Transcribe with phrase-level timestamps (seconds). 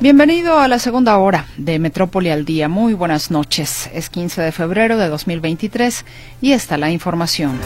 [0.00, 2.70] Bienvenido a la segunda hora de Metrópoli al Día.
[2.70, 3.90] Muy buenas noches.
[3.92, 6.06] Es 15 de febrero de 2023
[6.40, 7.60] y esta la información.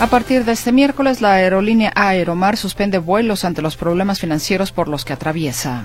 [0.00, 4.88] A partir de este miércoles, la aerolínea Aeromar suspende vuelos ante los problemas financieros por
[4.88, 5.84] los que atraviesa.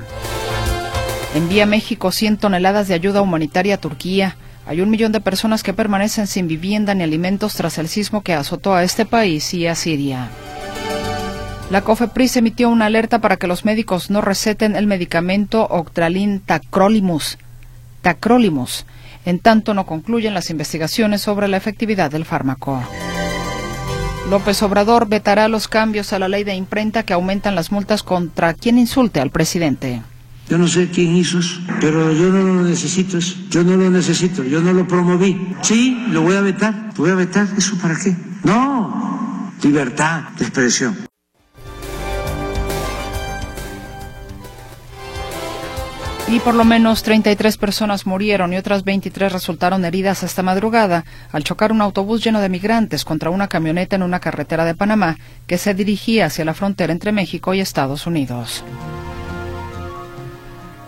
[1.35, 4.37] Envía México 100 toneladas de ayuda humanitaria a Turquía.
[4.65, 8.33] Hay un millón de personas que permanecen sin vivienda ni alimentos tras el sismo que
[8.33, 10.31] azotó a este país y a Siria.
[11.71, 17.37] La COFEPRIS emitió una alerta para que los médicos no receten el medicamento Octralin Tacrolimus,
[18.01, 18.85] tacrolimus,
[19.23, 22.83] en tanto no concluyen las investigaciones sobre la efectividad del fármaco.
[24.29, 28.53] López Obrador vetará los cambios a la ley de imprenta que aumentan las multas contra
[28.53, 30.01] quien insulte al presidente.
[30.49, 33.17] Yo no sé quién hizo eso, pero yo no lo necesito.
[33.49, 35.55] Yo no lo necesito, yo no lo promoví.
[35.61, 36.89] Sí, lo voy a vetar.
[36.97, 37.47] ¿Voy a vetar?
[37.57, 38.13] ¿Eso para qué?
[38.43, 41.10] No, libertad de expresión.
[46.31, 51.43] Y por lo menos 33 personas murieron y otras 23 resultaron heridas esta madrugada al
[51.43, 55.57] chocar un autobús lleno de migrantes contra una camioneta en una carretera de Panamá que
[55.57, 58.63] se dirigía hacia la frontera entre México y Estados Unidos.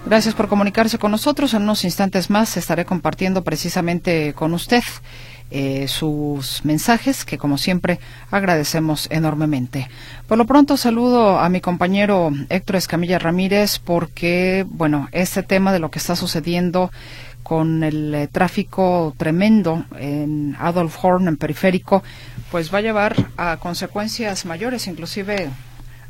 [0.05, 1.53] Gracias por comunicarse con nosotros.
[1.53, 4.83] En unos instantes más estaré compartiendo precisamente con usted
[5.55, 7.99] eh, sus mensajes, que como siempre
[8.31, 9.87] agradecemos enormemente.
[10.27, 15.77] Por lo pronto saludo a mi compañero Héctor Escamilla Ramírez porque, bueno, este tema de
[15.77, 16.89] lo que está sucediendo
[17.43, 22.01] con el eh, tráfico tremendo en Adolf Horn, en periférico,
[22.49, 25.51] pues va a llevar a consecuencias mayores, inclusive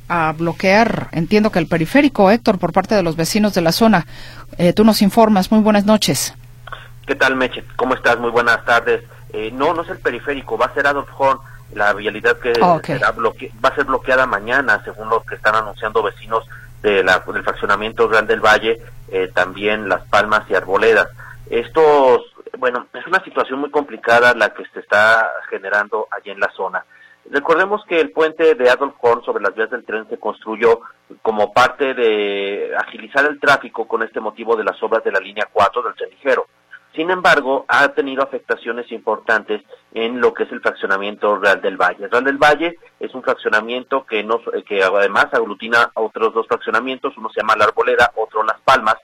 [0.07, 4.05] a bloquear, entiendo que el periférico, Héctor, por parte de los vecinos de la zona.
[4.57, 5.51] Eh, tú nos informas.
[5.51, 6.33] Muy buenas noches.
[7.05, 7.65] ¿Qué tal, Meche?
[7.75, 8.17] ¿Cómo estás?
[8.19, 9.03] Muy buenas tardes.
[9.33, 11.39] Eh, no, no es el periférico, va a ser Adolf Horn,
[11.73, 16.47] la vialidad que va a ser bloqueada mañana, según lo que están anunciando vecinos
[16.83, 18.79] de la, del fraccionamiento Real del Valle,
[19.09, 21.07] eh, también Las Palmas y Arboledas.
[21.49, 22.21] Estos,
[22.59, 26.85] bueno, es una situación muy complicada la que se está generando allí en la zona.
[27.29, 30.81] Recordemos que el puente de Adolf Horn sobre las vías del tren se construyó
[31.21, 35.47] como parte de agilizar el tráfico con este motivo de las obras de la línea
[35.51, 36.45] 4 del tren ligero.
[36.95, 42.07] Sin embargo, ha tenido afectaciones importantes en lo que es el fraccionamiento Real del Valle.
[42.07, 47.29] Real del Valle es un fraccionamiento que, no, que además aglutina otros dos fraccionamientos, uno
[47.29, 48.95] se llama La Arboleda, otro Las Palmas,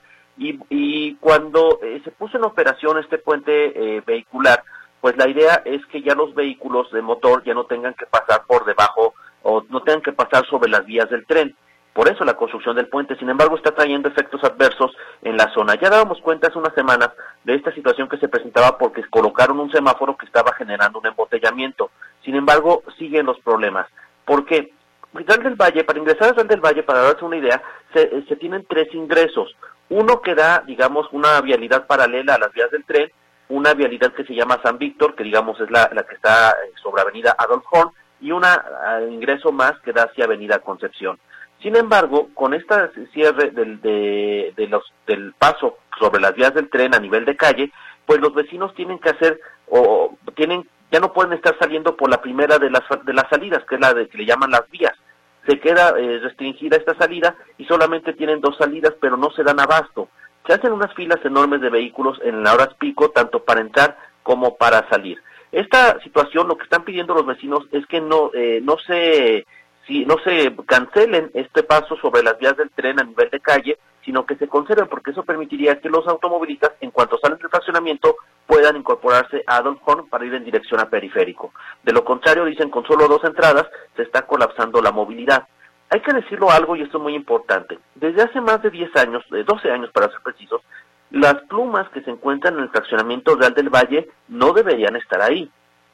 [0.42, 4.62] y, cuando eh, se puso en operación este puente eh, vehicular,
[5.00, 8.44] pues la idea es que ya los vehículos de motor ya no tengan que pasar
[8.46, 11.54] por debajo o no tengan que pasar sobre las vías del tren.
[11.92, 15.74] Por eso la construcción del puente, sin embargo, está trayendo efectos adversos en la zona.
[15.74, 17.10] Ya dábamos cuenta hace unas semanas
[17.44, 21.90] de esta situación que se presentaba porque colocaron un semáforo que estaba generando un embotellamiento.
[22.24, 23.86] Sin embargo, siguen los problemas.
[24.24, 24.72] ¿Por qué?
[25.12, 27.60] Real del Valle, para ingresar a Real del Valle, para darse una idea,
[27.92, 29.56] se, se tienen tres ingresos.
[29.88, 33.10] Uno que da, digamos, una vialidad paralela a las vías del tren,
[33.48, 37.02] una vialidad que se llama San Víctor, que digamos es la, la que está sobre
[37.02, 37.90] Avenida Adolf Horn,
[38.20, 38.44] y un
[39.10, 41.18] ingreso más que da hacia Avenida Concepción.
[41.62, 42.74] Sin embargo, con este
[43.12, 47.70] cierre del, de, los, del paso sobre las vías del tren a nivel de calle,
[48.06, 52.20] pues los vecinos tienen que hacer o tienen ya no pueden estar saliendo por la
[52.20, 54.94] primera de las de las salidas, que es la de que le llaman las vías.
[55.46, 59.60] Se queda eh, restringida esta salida y solamente tienen dos salidas, pero no se dan
[59.60, 60.08] abasto.
[60.46, 64.56] Se hacen unas filas enormes de vehículos en la horas pico, tanto para entrar como
[64.56, 65.22] para salir.
[65.52, 69.46] Esta situación, lo que están pidiendo los vecinos es que no eh, no se
[69.86, 73.78] si no se cancelen este paso sobre las vías del tren a nivel de calle,
[74.04, 78.16] sino que se conserven, porque eso permitiría que los automovilistas, en cuanto salen del fraccionamiento,
[78.46, 81.52] puedan incorporarse a Adolf Horn para ir en dirección a periférico.
[81.82, 85.46] De lo contrario, dicen, con solo dos entradas se está colapsando la movilidad.
[85.90, 87.78] Hay que decirlo algo y esto es muy importante.
[87.94, 90.62] Desde hace más de 10 años, de 12 años para ser precisos,
[91.10, 95.50] las plumas que se encuentran en el fraccionamiento Real del Valle no deberían estar ahí.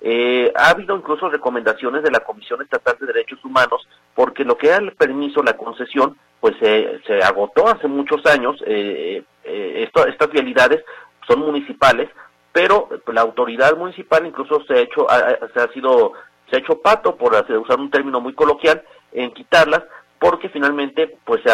[0.08, 4.68] Eh, ha habido incluso recomendaciones de la Comisión Estatal de Derechos Humanos porque lo que
[4.68, 8.54] era el permiso, la concesión, pues se agotó hace muchos años.
[8.68, 10.84] Eh, eh, estas vialidades
[11.26, 12.08] son municipales,
[12.52, 15.08] pero la autoridad municipal incluso se ha hecho,
[15.52, 16.12] se ha sido,
[16.48, 19.82] se ha hecho pato, por usar un término muy coloquial, en quitarlas,
[20.20, 21.50] porque finalmente pues se,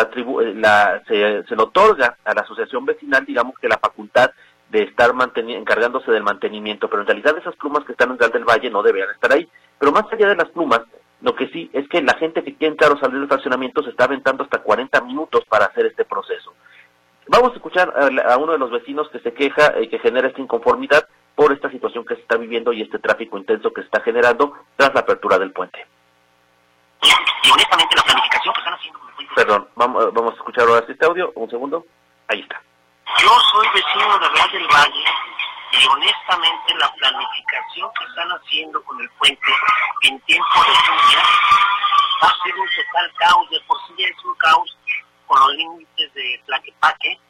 [0.56, 4.30] la, se, se le otorga a la asociación vecinal, digamos que la facultad
[4.72, 8.44] de estar encargándose del mantenimiento, pero en realidad esas plumas que están en Real del
[8.44, 9.46] Valle no deberían estar ahí.
[9.78, 10.80] Pero más allá de las plumas,
[11.20, 13.90] lo que sí es que la gente que quiere entrar o salir del fraccionamiento se
[13.90, 16.54] está aventando hasta 40 minutos para hacer este proceso.
[17.28, 17.92] Vamos a escuchar
[18.24, 21.70] a, uno de los vecinos que se queja y que genera esta inconformidad por esta
[21.70, 25.00] situación que se está viviendo y este tráfico intenso que se está generando tras la
[25.00, 25.86] apertura del puente.
[27.02, 29.00] Y honestamente la planificación que están haciendo
[29.36, 31.84] perdón, vamos, vamos a escuchar ahora este audio, un segundo,
[32.28, 32.60] ahí está.
[33.18, 35.04] Yo soy vecino de Real del Valle
[35.72, 39.52] y honestamente la planificación que están haciendo con el puente
[40.02, 41.22] en tiempo de lluvia
[42.22, 44.78] va a ser un total caos, de por sí ya es un caos
[45.26, 47.20] con los límites de Tlaquepaque,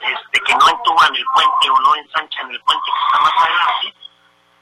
[0.00, 3.94] este, que no entuban el puente o no ensanchan el puente que está más adelante,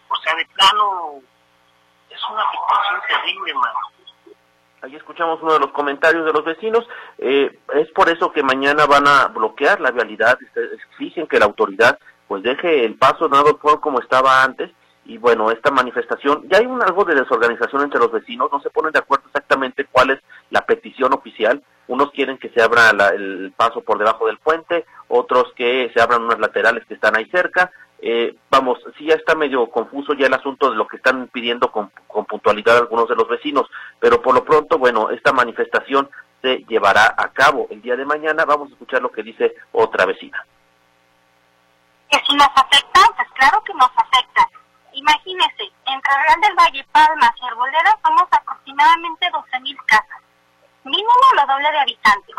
[0.09, 1.21] o sea, de plano
[2.11, 3.98] es una situación terrible, hermano.
[4.81, 6.87] Ahí escuchamos uno de los comentarios de los vecinos.
[7.19, 10.39] Eh, es por eso que mañana van a bloquear la vialidad.
[10.91, 11.99] Exigen que la autoridad
[12.29, 14.71] pues deje el paso dado por como estaba antes.
[15.05, 18.69] Y bueno, esta manifestación, ya hay un algo de desorganización entre los vecinos, no se
[18.69, 20.21] ponen de acuerdo exactamente cuál es
[20.51, 21.63] la petición oficial.
[21.87, 26.25] Unos quieren que se abra el paso por debajo del puente, otros que se abran
[26.25, 27.73] unas laterales que están ahí cerca.
[28.01, 31.73] Eh, vamos, sí ya está medio confuso ya el asunto de lo que están pidiendo
[31.73, 31.91] con,
[32.29, 33.69] puntualidad algunos de los vecinos,
[33.99, 36.09] pero por lo pronto, bueno, esta manifestación
[36.41, 38.45] se llevará a cabo el día de mañana.
[38.45, 40.45] Vamos a escuchar lo que dice otra vecina.
[42.11, 44.49] Si nos afecta, pues claro que nos afecta.
[44.93, 50.21] Imagínese, entre Real del Valle, Palmas y Arboleda somos aproximadamente 12.000 casas,
[50.85, 52.37] mínimo lo doble de habitantes.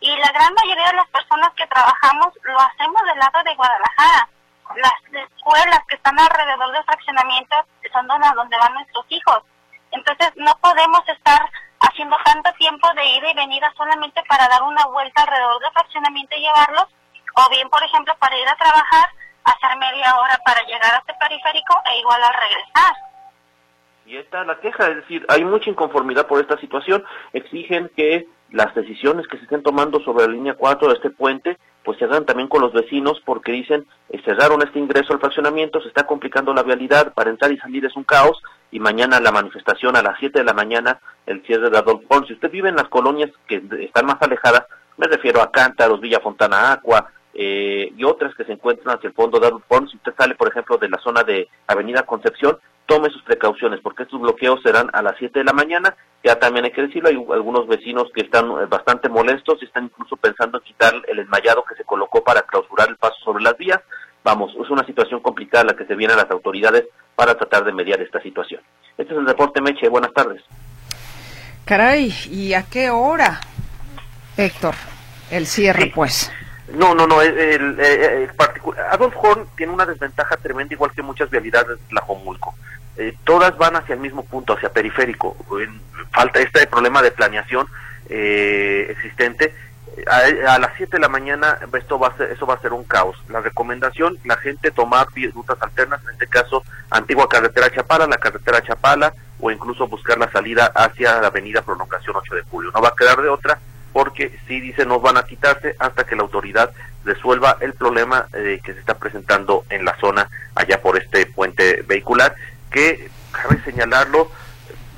[0.00, 4.28] Y la gran mayoría de las personas que trabajamos lo hacemos del lado de Guadalajara
[4.76, 7.56] las escuelas que están alrededor del fraccionamiento
[7.92, 9.42] son donde van nuestros hijos.
[9.90, 11.40] Entonces no podemos estar
[11.80, 16.36] haciendo tanto tiempo de ida y venida solamente para dar una vuelta alrededor del fraccionamiento
[16.36, 16.86] y llevarlos,
[17.34, 19.08] o bien, por ejemplo, para ir a trabajar,
[19.44, 22.94] hacer media hora para llegar a este periférico e igual al regresar.
[24.06, 28.26] Y esta es la queja, es decir, hay mucha inconformidad por esta situación, exigen que
[28.50, 32.06] las decisiones que se estén tomando sobre la línea 4 de este puente pues se
[32.06, 36.04] dan también con los vecinos porque dicen eh, cerraron este ingreso al fraccionamiento, se está
[36.04, 40.02] complicando la vialidad, para entrar y salir es un caos y mañana la manifestación a
[40.02, 43.30] las 7 de la mañana, el cierre de Adolfo Si usted vive en las colonias
[43.46, 44.66] que están más alejadas,
[44.98, 49.14] me refiero a Cántaros, Villa Fontana Aqua eh, y otras que se encuentran hacia el
[49.14, 53.10] fondo de Adolfo si usted sale por ejemplo de la zona de Avenida Concepción, tome
[53.10, 55.94] sus precauciones porque estos bloqueos serán a las 7 de la mañana.
[56.24, 59.84] Ya también hay que decirlo, hay algunos vecinos que están eh, bastante molestos y están
[59.84, 63.56] incluso pensando en quitar el enmayado que se colocó para clausurar el paso sobre las
[63.56, 63.78] vías.
[64.24, 67.72] Vamos, es una situación complicada la que se viene a las autoridades para tratar de
[67.72, 68.62] mediar esta situación.
[68.96, 70.42] Este es el reporte Meche, buenas tardes.
[71.64, 73.38] Caray, ¿y a qué hora,
[74.36, 74.74] Héctor?
[75.30, 76.32] El cierre, pues.
[76.74, 77.22] No, no, no.
[77.22, 77.80] El,
[78.90, 82.54] Adolf Horn tiene una desventaja tremenda, igual que muchas vialidades de Tlajomulco.
[82.96, 85.36] Eh, todas van hacia el mismo punto, hacia periférico.
[86.10, 87.66] falta este problema de planeación
[88.08, 89.54] eh, existente.
[90.06, 92.84] A, las 7 de la mañana esto va a ser, eso va a ser un
[92.84, 93.16] caos.
[93.28, 98.62] La recomendación, la gente tomar rutas alternas, en este caso antigua carretera Chapala, la carretera
[98.62, 102.70] Chapala, o incluso buscar la salida hacia la avenida Prolongación 8 de Julio.
[102.72, 103.58] No va a quedar de otra
[103.98, 106.70] porque si dice no van a quitarse hasta que la autoridad
[107.04, 111.82] resuelva el problema eh, que se está presentando en la zona allá por este puente
[111.84, 112.32] vehicular
[112.70, 114.30] que cabe señalarlo,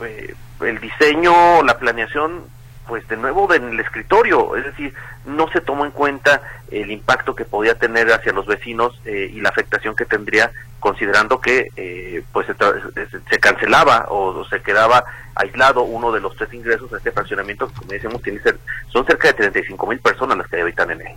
[0.04, 2.44] eh, el diseño, la planeación,
[2.90, 4.92] pues de nuevo del escritorio, es decir,
[5.24, 6.42] no se tomó en cuenta
[6.72, 11.40] el impacto que podía tener hacia los vecinos eh, y la afectación que tendría considerando
[11.40, 15.04] que eh, pues se, cancelaba o, se quedaba
[15.36, 19.06] aislado uno de los tres ingresos a este fraccionamiento que como decimos tiene ser, son
[19.06, 21.14] cerca de 35 mil personas las que habitan en él.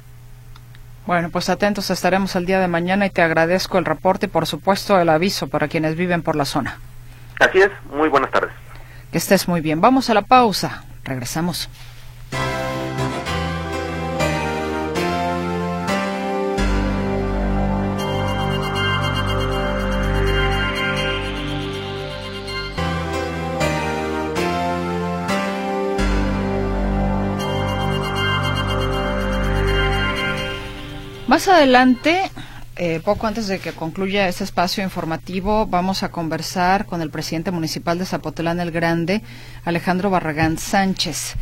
[1.08, 4.46] Bueno, pues atentos estaremos el día de mañana y te agradezco el reporte y por
[4.46, 6.78] supuesto el aviso para quienes viven por la zona.
[7.40, 8.52] Así es, muy buenas tardes.
[9.12, 9.82] Que estés muy bien.
[9.82, 10.84] Vamos a la pausa.
[11.04, 11.70] Regresamos.
[31.28, 32.30] Más adelante,
[32.76, 37.52] eh, poco antes de que concluya este espacio informativo, vamos a conversar con el presidente
[37.52, 39.22] municipal de Zapotlán el Grande,
[39.64, 41.36] Alejandro Barragán Sánchez.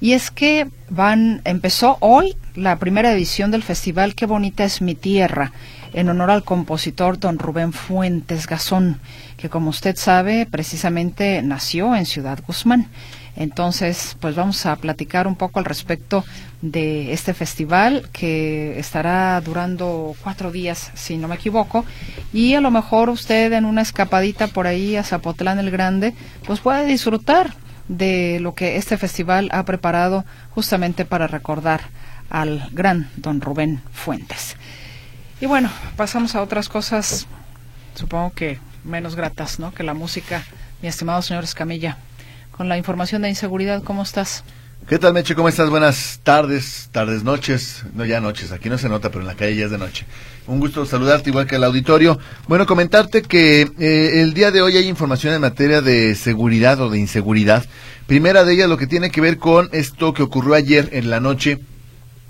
[0.00, 4.94] Y es que van, empezó hoy la primera edición del festival Qué bonita es mi
[4.94, 5.52] tierra,
[5.94, 9.00] en honor al compositor don Rubén Fuentes Gazón,
[9.38, 12.88] que como usted sabe, precisamente nació en Ciudad Guzmán.
[13.36, 16.24] Entonces, pues vamos a platicar un poco al respecto
[16.62, 21.84] de este festival que estará durando cuatro días, si no me equivoco,
[22.32, 26.14] y a lo mejor usted en una escapadita por ahí a Zapotlán el Grande,
[26.46, 27.54] pues puede disfrutar
[27.88, 31.82] de lo que este festival ha preparado justamente para recordar
[32.30, 34.56] al gran don Rubén Fuentes.
[35.40, 37.26] Y bueno, pasamos a otras cosas,
[37.94, 39.74] supongo que menos gratas, ¿no?
[39.74, 40.44] Que la música,
[40.80, 41.98] mi estimado señor Escamilla
[42.56, 43.82] con la información de inseguridad.
[43.82, 44.44] ¿Cómo estás?
[44.88, 45.34] ¿Qué tal, Meche?
[45.34, 45.70] ¿Cómo estás?
[45.70, 47.84] Buenas tardes, tardes, noches.
[47.94, 50.04] No, ya noches, aquí no se nota, pero en la calle ya es de noche.
[50.46, 52.18] Un gusto saludarte, igual que al auditorio.
[52.48, 56.90] Bueno, comentarte que eh, el día de hoy hay información en materia de seguridad o
[56.90, 57.64] de inseguridad.
[58.06, 61.20] Primera de ellas, lo que tiene que ver con esto que ocurrió ayer en la
[61.20, 61.60] noche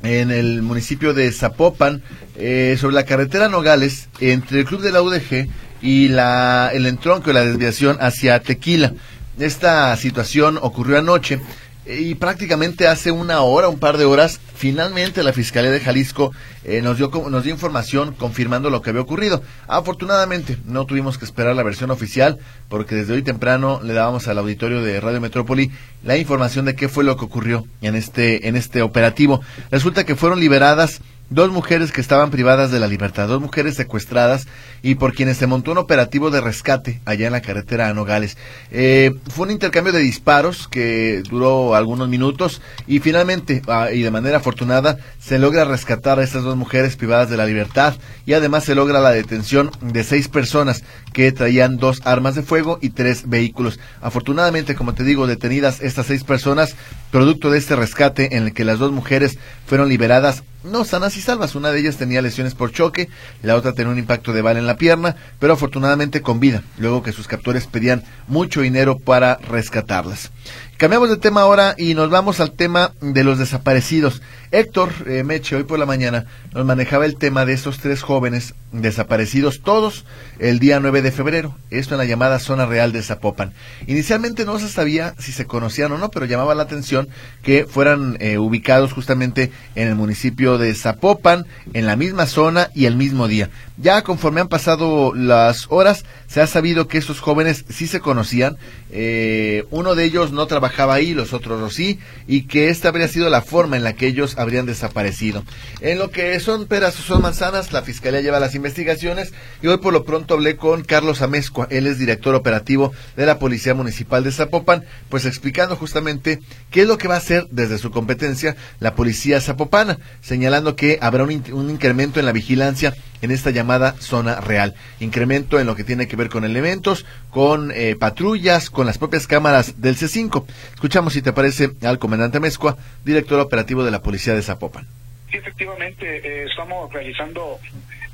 [0.04, 2.02] en el municipio de Zapopan,
[2.36, 5.48] eh, sobre la carretera Nogales, entre el club de la UDG
[5.82, 8.92] y la, el entronque o la desviación hacia Tequila.
[9.38, 11.40] Esta situación ocurrió anoche
[11.86, 16.32] y prácticamente hace una hora, un par de horas, finalmente la Fiscalía de Jalisco
[16.64, 19.42] eh, nos, dio, nos dio información confirmando lo que había ocurrido.
[19.68, 22.38] Afortunadamente, no tuvimos que esperar la versión oficial,
[22.70, 25.70] porque desde hoy temprano le dábamos al auditorio de Radio Metrópoli
[26.02, 29.42] la información de qué fue lo que ocurrió en este, en este operativo.
[29.70, 34.46] Resulta que fueron liberadas dos mujeres que estaban privadas de la libertad, dos mujeres secuestradas
[34.82, 38.36] y por quienes se montó un operativo de rescate allá en la carretera a Nogales.
[38.70, 44.10] Eh, fue un intercambio de disparos que duró algunos minutos y finalmente, ah, y de
[44.10, 47.94] manera afortunada, se logra rescatar a estas dos mujeres privadas de la libertad
[48.26, 52.78] y además se logra la detención de seis personas que traían dos armas de fuego
[52.82, 53.80] y tres vehículos.
[54.02, 56.76] Afortunadamente, como te digo, detenidas estas seis personas,
[57.10, 61.20] producto de este rescate en el que las dos mujeres fueron liberadas no sanas y
[61.20, 61.54] salvas.
[61.54, 63.08] Una de ellas tenía lesiones por choque,
[63.42, 67.02] la otra tenía un impacto de bala en la pierna, pero afortunadamente con vida, luego
[67.02, 70.30] que sus captores pedían mucho dinero para rescatarlas.
[70.76, 74.22] Cambiamos de tema ahora y nos vamos al tema de los desaparecidos.
[74.50, 78.54] Héctor eh, Meche, hoy por la mañana, nos manejaba el tema de estos tres jóvenes
[78.72, 80.04] desaparecidos, todos
[80.38, 83.52] el día 9 de febrero, esto en la llamada zona real de Zapopan.
[83.86, 87.08] Inicialmente no se sabía si se conocían o no, pero llamaba la atención
[87.42, 92.86] que fueran eh, ubicados justamente en el municipio de Zapopan, en la misma zona y
[92.86, 93.50] el mismo día.
[93.76, 98.56] Ya conforme han pasado las horas, se ha sabido que estos jóvenes sí se conocían,
[98.90, 103.06] eh, uno de ellos no trabajaba ahí, los otros no sí, y que esta habría
[103.06, 105.44] sido la forma en la que ellos habrían desaparecido.
[105.80, 109.76] En lo que son peras o son manzanas, la Fiscalía lleva las investigaciones y hoy
[109.76, 114.24] por lo pronto hablé con Carlos Amezcua, él es director operativo de la Policía Municipal
[114.24, 116.40] de Zapopan, pues explicando justamente
[116.72, 120.98] qué es lo que va a hacer desde su competencia la Policía Zapopana, señalando que
[121.00, 122.92] habrá un, un incremento en la vigilancia
[123.22, 124.74] en esta llamada zona real.
[125.00, 129.26] Incremento en lo que tiene que ver con elementos, con eh, patrullas, con las propias
[129.26, 130.44] cámaras del C5.
[130.74, 134.86] Escuchamos si te parece al comandante Mezcua, director operativo de la Policía de Zapopan.
[135.30, 137.58] Sí, efectivamente, eh, estamos realizando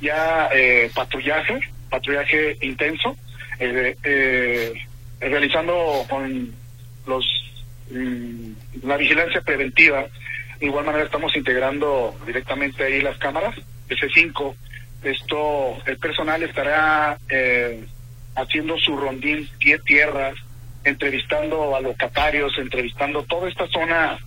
[0.00, 3.16] ya eh, patrullaje, patrullaje intenso,
[5.20, 6.52] realizando con
[7.06, 7.24] los
[7.90, 8.52] mm,
[8.84, 10.06] la vigilancia preventiva.
[10.58, 13.54] De igual manera estamos integrando directamente ahí las cámaras,
[13.88, 14.54] el C5
[15.02, 17.84] esto, el personal estará eh,
[18.34, 20.32] haciendo su rondín pie tierra,
[20.84, 24.18] entrevistando a locatarios, entrevistando toda esta zona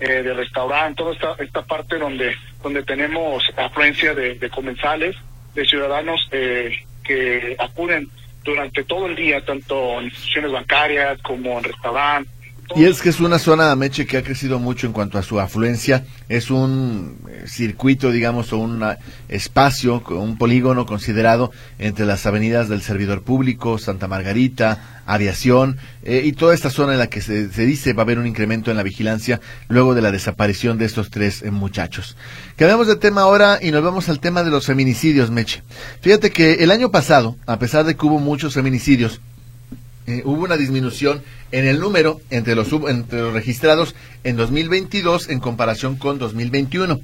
[0.00, 5.16] eh, de restaurante, toda esta, esta parte donde, donde tenemos afluencia de, de comensales,
[5.54, 8.08] de ciudadanos eh, que acuden
[8.42, 12.31] durante todo el día, tanto en instituciones bancarias como en restaurantes,
[12.74, 15.38] y es que es una zona, Meche, que ha crecido mucho en cuanto a su
[15.40, 16.04] afluencia.
[16.28, 18.82] Es un eh, circuito, digamos, o un
[19.28, 26.32] espacio, un polígono considerado entre las avenidas del Servidor Público, Santa Margarita, Aviación, eh, y
[26.32, 28.82] toda esta zona en la que se, dice va a haber un incremento en la
[28.82, 32.16] vigilancia luego de la desaparición de estos tres eh, muchachos.
[32.56, 35.62] Cambiamos de tema ahora y nos vamos al tema de los feminicidios, Meche.
[36.00, 39.20] Fíjate que el año pasado, a pesar de que hubo muchos feminicidios,
[40.06, 43.94] eh, hubo una disminución en el número entre los, entre los registrados
[44.24, 47.00] en 2022 en comparación con 2021.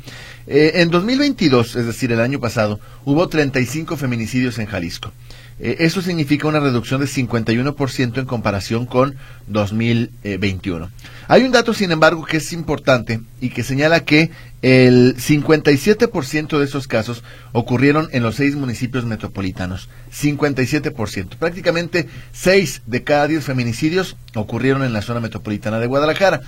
[0.47, 5.13] Eh, en 2022, es decir, el año pasado, hubo 35 feminicidios en Jalisco.
[5.61, 9.17] Eh, eso significa una reducción de 51% en comparación con
[9.49, 10.91] 2021.
[11.27, 14.31] Hay un dato, sin embargo, que es importante y que señala que
[14.63, 17.23] el 57% de esos casos
[17.53, 19.89] ocurrieron en los seis municipios metropolitanos.
[20.13, 21.37] 57%.
[21.37, 26.41] Prácticamente 6 de cada 10 feminicidios ocurrieron en la zona metropolitana de Guadalajara.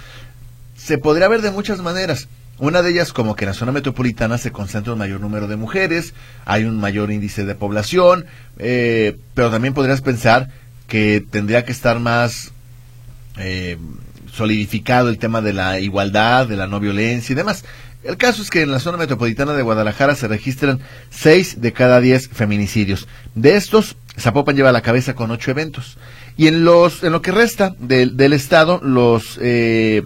[0.76, 2.29] Se podría ver de muchas maneras.
[2.61, 5.57] Una de ellas como que en la zona metropolitana se concentra un mayor número de
[5.57, 6.12] mujeres,
[6.45, 8.26] hay un mayor índice de población,
[8.59, 10.50] eh, pero también podrías pensar
[10.87, 12.52] que tendría que estar más
[13.38, 13.79] eh,
[14.31, 17.64] solidificado el tema de la igualdad, de la no violencia y demás.
[18.05, 21.99] El caso es que en la zona metropolitana de Guadalajara se registran 6 de cada
[22.00, 23.09] 10 feminicidios.
[23.35, 25.97] De estos, Zapopan lleva la cabeza con 8 eventos.
[26.37, 30.02] Y en, los, en lo que resta del, del estado, los eh,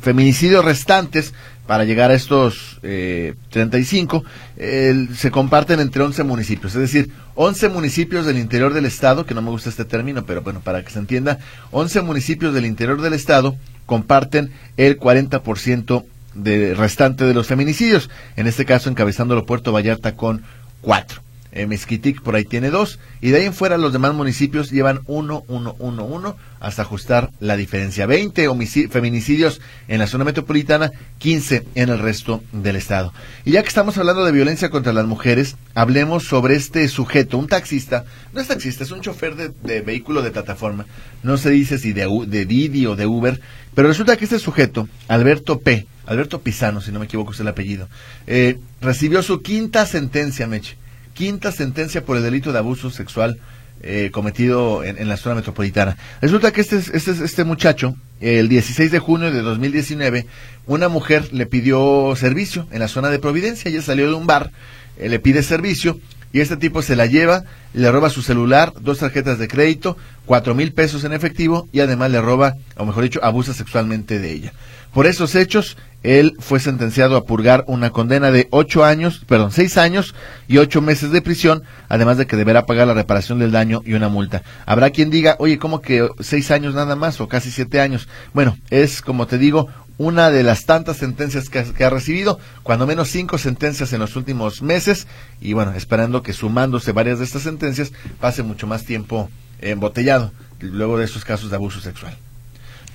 [0.00, 1.34] feminicidios restantes
[1.68, 4.24] para llegar a estos eh, 35,
[4.56, 9.34] eh, se comparten entre 11 municipios, es decir, 11 municipios del interior del estado, que
[9.34, 11.38] no me gusta este término, pero bueno, para que se entienda,
[11.70, 18.46] 11 municipios del interior del estado comparten el 40% de restante de los feminicidios, en
[18.46, 20.44] este caso encabezándolo Puerto Vallarta con
[20.80, 21.27] 4.
[21.66, 25.44] Mezquitic por ahí tiene dos, y de ahí en fuera los demás municipios llevan uno,
[25.48, 28.06] uno, uno, uno, hasta ajustar la diferencia.
[28.06, 28.48] 20
[28.90, 33.12] feminicidios en la zona metropolitana, 15 en el resto del estado.
[33.44, 37.48] Y ya que estamos hablando de violencia contra las mujeres, hablemos sobre este sujeto, un
[37.48, 40.86] taxista, no es taxista, es un chofer de, vehículo de plataforma,
[41.22, 43.40] no se dice si de, de Didi o de Uber,
[43.74, 47.48] pero resulta que este sujeto, Alberto P., Alberto Pisano, si no me equivoco es el
[47.48, 47.88] apellido,
[48.26, 50.76] eh, recibió su quinta sentencia, Meche
[51.18, 53.40] quinta sentencia por el delito de abuso sexual
[53.82, 55.96] eh, cometido en, la zona metropolitana.
[56.20, 60.26] Resulta que este, este, este muchacho, el 16 de junio de 2019,
[60.66, 63.68] una mujer le pidió servicio en la zona de Providencia.
[63.68, 64.52] Ella salió de un bar,
[64.96, 65.98] eh, le pide servicio
[66.32, 70.54] y este tipo se la lleva, le roba su celular, dos tarjetas de crédito, cuatro
[70.54, 74.52] mil pesos en efectivo y además le roba, o mejor dicho, abusa sexualmente de ella.
[74.92, 79.76] Por esos hechos, él fue sentenciado a purgar una condena de ocho años, perdón, seis
[79.76, 80.14] años
[80.46, 83.94] y ocho meses de prisión, además de que deberá pagar la reparación del daño y
[83.94, 84.42] una multa.
[84.64, 88.08] Habrá quien diga, oye, ¿cómo que seis años nada más o casi siete años?
[88.32, 92.86] Bueno, es, como te digo, una de las tantas sentencias que, que, ha recibido, cuando
[92.86, 95.06] menos cinco sentencias en los últimos meses,
[95.40, 99.28] y bueno, esperando que sumándose varias de estas sentencias pase mucho más tiempo
[99.60, 102.16] embotellado luego de estos casos de abuso sexual.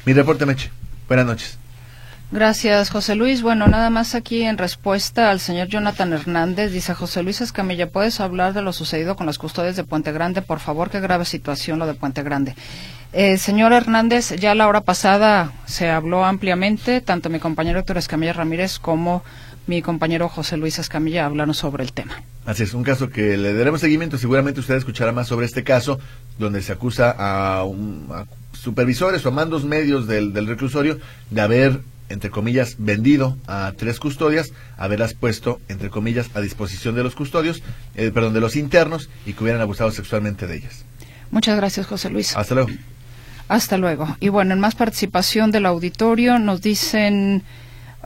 [0.06, 0.72] Mi reporte, Meche.
[1.08, 1.58] Buenas noches.
[2.32, 3.44] Gracias, José Luis.
[3.44, 8.20] Bueno, nada más aquí en respuesta al señor Jonathan Hernández, dice José Luis Escamilla, ¿puedes
[8.20, 10.42] hablar de lo sucedido con las custodias de Puente Grande?
[10.42, 12.56] Por favor, qué grave situación lo de Puente Grande.
[13.14, 18.34] Eh, señor Hernández, ya la hora pasada se habló ampliamente, tanto mi compañero Héctor Escamilla
[18.34, 19.24] Ramírez como
[19.68, 22.24] mi compañero José Luis Escamilla hablaron sobre el tema.
[22.46, 24.18] Así es, un caso que le daremos seguimiento.
[24.18, 26.00] Seguramente usted escuchará más sobre este caso,
[26.40, 27.66] donde se acusa a,
[28.52, 30.98] supervisores o mandos medios del reclusorio
[31.30, 37.04] de haber entre comillas, vendido a tres custodias, haberlas puesto, entre comillas, a disposición de
[37.04, 37.64] los custodios,
[37.96, 40.86] eh, perdón, de los internos y que hubieran abusado sexualmente de ellas.
[41.32, 42.36] Muchas gracias, José Luis.
[42.38, 42.70] Hasta luego.
[43.54, 44.18] Hasta luego.
[44.20, 47.44] Y bueno, en más participación del auditorio nos dicen...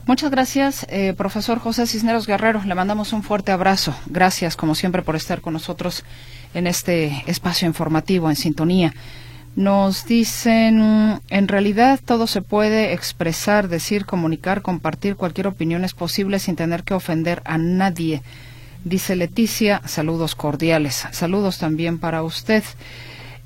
[0.04, 2.62] Muchas gracias, eh, profesor José Cisneros Guerrero.
[2.66, 3.94] Le mandamos un fuerte abrazo.
[4.04, 6.04] Gracias, como siempre, por estar con nosotros
[6.52, 8.92] en este espacio informativo en sintonía.
[9.56, 16.40] Nos dicen, en realidad todo se puede expresar, decir, comunicar, compartir, cualquier opinión es posible
[16.40, 18.20] sin tener que ofender a nadie.
[18.84, 21.06] Dice Leticia, saludos cordiales.
[21.10, 22.64] Saludos también para usted.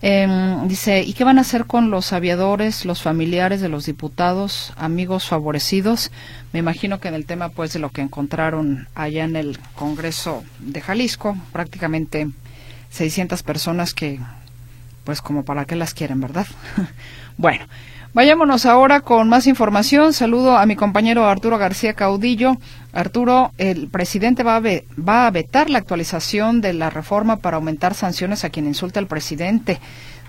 [0.04, 4.72] Em, dice, ¿y qué van a hacer con los aviadores, los familiares de los diputados,
[4.76, 6.10] amigos favorecidos?
[6.52, 10.42] Me imagino que en el tema pues de lo que encontraron allá en el Congreso
[10.58, 12.28] de Jalisco, prácticamente
[12.90, 14.18] 600 personas que
[15.04, 16.48] pues como para qué las quieren, ¿verdad?
[17.36, 17.64] bueno,
[18.14, 20.12] vayámonos ahora con más información.
[20.12, 22.56] Saludo a mi compañero Arturo García Caudillo.
[22.92, 27.94] Arturo, el presidente va a, va a vetar la actualización de la reforma para aumentar
[27.94, 29.80] sanciones a quien insulte al presidente.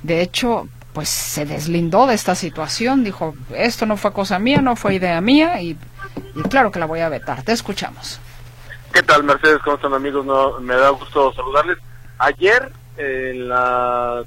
[0.01, 4.75] De hecho, pues se deslindó de esta situación, dijo, esto no fue cosa mía, no
[4.75, 5.75] fue idea mía y,
[6.49, 7.43] claro que la voy a vetar.
[7.43, 8.19] Te escuchamos.
[8.93, 9.59] ¿Qué tal, Mercedes?
[9.63, 10.25] ¿Cómo están, amigos?
[10.61, 11.79] Me da gusto saludarles.
[12.19, 14.23] Ayer, en la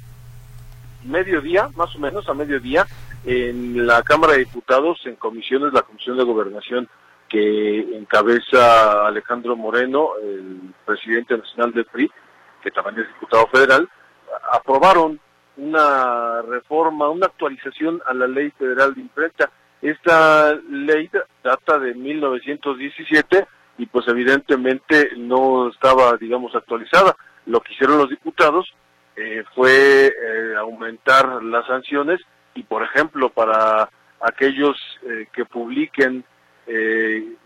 [1.05, 2.85] mediodía, más o menos a mediodía,
[3.27, 6.89] en la Cámara de Diputados, en comisiones, la Comisión de Gobernación
[7.27, 12.09] que encabeza Alejandro Moreno, el presidente nacional del PRI,
[12.63, 13.89] que también es diputado federal,
[14.53, 15.19] aprobaron
[15.57, 19.51] una reforma, una actualización a la ley federal de imprenta.
[19.81, 21.09] Esta ley
[21.43, 23.45] data de 1917
[23.77, 27.13] y pues evidentemente no estaba, digamos, actualizada.
[27.45, 28.73] Lo que hicieron los diputados
[29.17, 32.21] eh, fue eh, aumentar las sanciones
[32.57, 33.89] y, por ejemplo, para
[34.21, 36.23] aquellos eh, que publiquen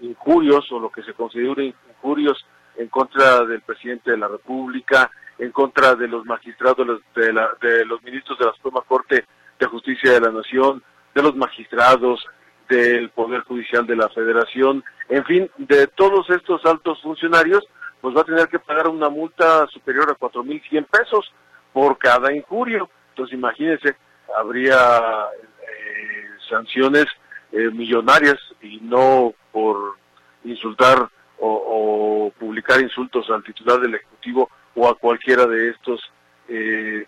[0.02, 2.44] injurios o lo que se considere injurios
[2.78, 7.86] en contra del presidente de la República, en contra de los magistrados, de, la, de
[7.86, 9.26] los ministros de la Suprema Corte
[9.60, 10.82] de Justicia de la Nación,
[11.14, 12.26] de los magistrados,
[12.68, 17.64] del Poder Judicial de la Federación, en fin, de todos estos altos funcionarios,
[18.00, 21.34] pues va a tener que pagar una multa superior a 4.100 pesos
[21.74, 22.90] por cada injurio.
[23.10, 23.98] Entonces imagínense,
[24.38, 25.28] habría
[25.62, 27.06] eh, sanciones
[27.52, 29.96] eh, millonarias y no por
[30.44, 36.00] insultar o, publicar insultos al titular del Ejecutivo o a cualquiera de estos
[36.48, 37.06] eh,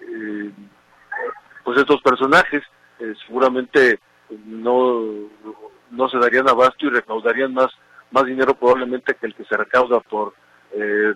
[1.64, 2.62] pues estos personajes
[3.26, 4.00] seguramente
[4.46, 5.02] no
[5.92, 7.70] no se darían abasto y recaudarían más
[8.12, 10.34] más dinero probablemente que el que se recauda por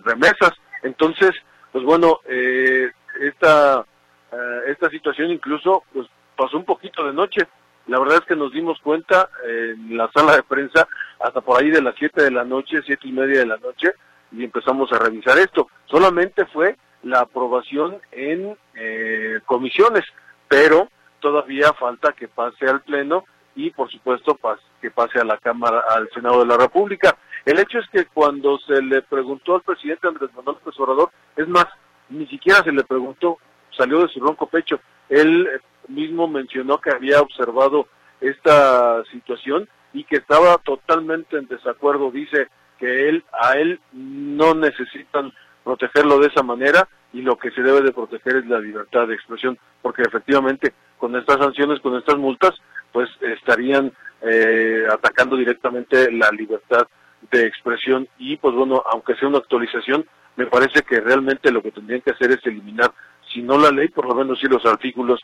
[0.04, 0.52] remesas.
[0.82, 1.32] Entonces
[1.72, 2.90] pues bueno eh,
[3.20, 3.84] esta,
[4.32, 7.46] eh, esta situación incluso pues pasó un poquito de noche,
[7.86, 10.86] La verdad es que nos dimos cuenta en la sala de prensa
[11.20, 13.92] hasta por ahí de las 7 de la noche, siete y media de la noche,
[14.30, 15.68] y empezamos a revisar esto.
[15.86, 20.04] Solamente fue la aprobación en eh, comisiones,
[20.48, 20.88] pero
[21.20, 24.38] todavía falta que pase al Pleno y por supuesto
[24.80, 27.16] que pase a la Cámara, al Senado de la República.
[27.44, 31.66] El hecho es que cuando se le preguntó al presidente Andrés Manuel López es más,
[32.08, 33.38] ni siquiera se le preguntó,
[33.78, 34.80] salió de su ronco pecho.
[35.08, 35.48] Él
[35.88, 37.86] mismo mencionó que había observado
[38.20, 42.10] esta situación y que estaba totalmente en desacuerdo.
[42.10, 45.32] Dice que él a él no necesitan
[45.64, 49.14] protegerlo de esa manera y lo que se debe de proteger es la libertad de
[49.14, 52.54] expresión, porque efectivamente con estas sanciones, con estas multas,
[52.92, 56.86] pues estarían eh, atacando directamente la libertad
[57.30, 61.72] de expresión y pues bueno, aunque sea una actualización, me parece que realmente lo que
[61.72, 62.92] tendrían que hacer es eliminar,
[63.32, 65.20] si no la ley, por lo menos sí los artículos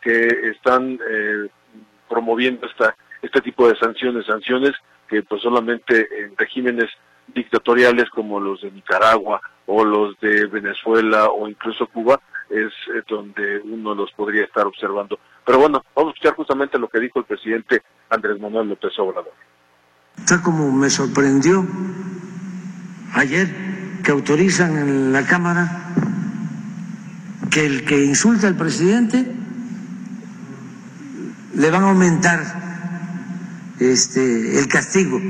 [0.00, 1.48] que están eh,
[2.08, 4.72] promoviendo esta, este tipo de sanciones, sanciones
[5.08, 6.90] que pues solamente en regímenes
[7.28, 13.60] dictatoriales como los de Nicaragua o los de Venezuela o incluso Cuba es eh, donde
[13.60, 15.18] uno los podría estar observando.
[15.44, 19.32] Pero bueno, vamos a escuchar justamente lo que dijo el presidente Andrés Manuel López Obrador.
[20.16, 21.64] Está como me sorprendió
[23.14, 23.48] ayer
[24.02, 25.85] que autorizan en la Cámara
[27.56, 29.32] el que insulta al presidente
[31.54, 32.42] le van a aumentar
[33.80, 35.20] este el castigo,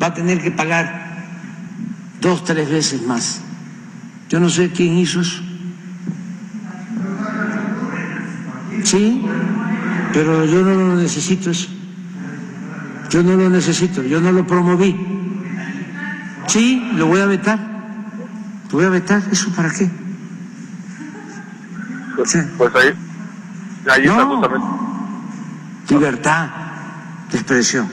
[0.00, 1.26] va a tener que pagar
[2.20, 3.40] dos, tres veces más.
[4.28, 5.42] Yo no sé quién hizo eso.
[8.84, 9.22] Sí,
[10.12, 11.68] pero yo no lo necesito eso.
[13.10, 14.96] Yo no lo necesito, yo no lo promoví.
[16.46, 17.58] Sí, lo voy a vetar.
[18.70, 19.90] Lo voy a vetar, ¿eso para qué?
[22.18, 22.92] Pues, pues ahí,
[23.88, 24.66] ahí está justamente.
[25.88, 26.48] Libertad
[27.30, 27.88] de expresión.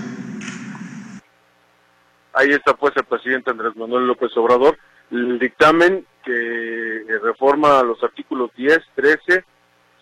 [2.34, 4.80] Ahí está pues el presidente Andrés Manuel López Obrador.
[5.12, 9.46] El dictamen que reforma los artículos 10, 13,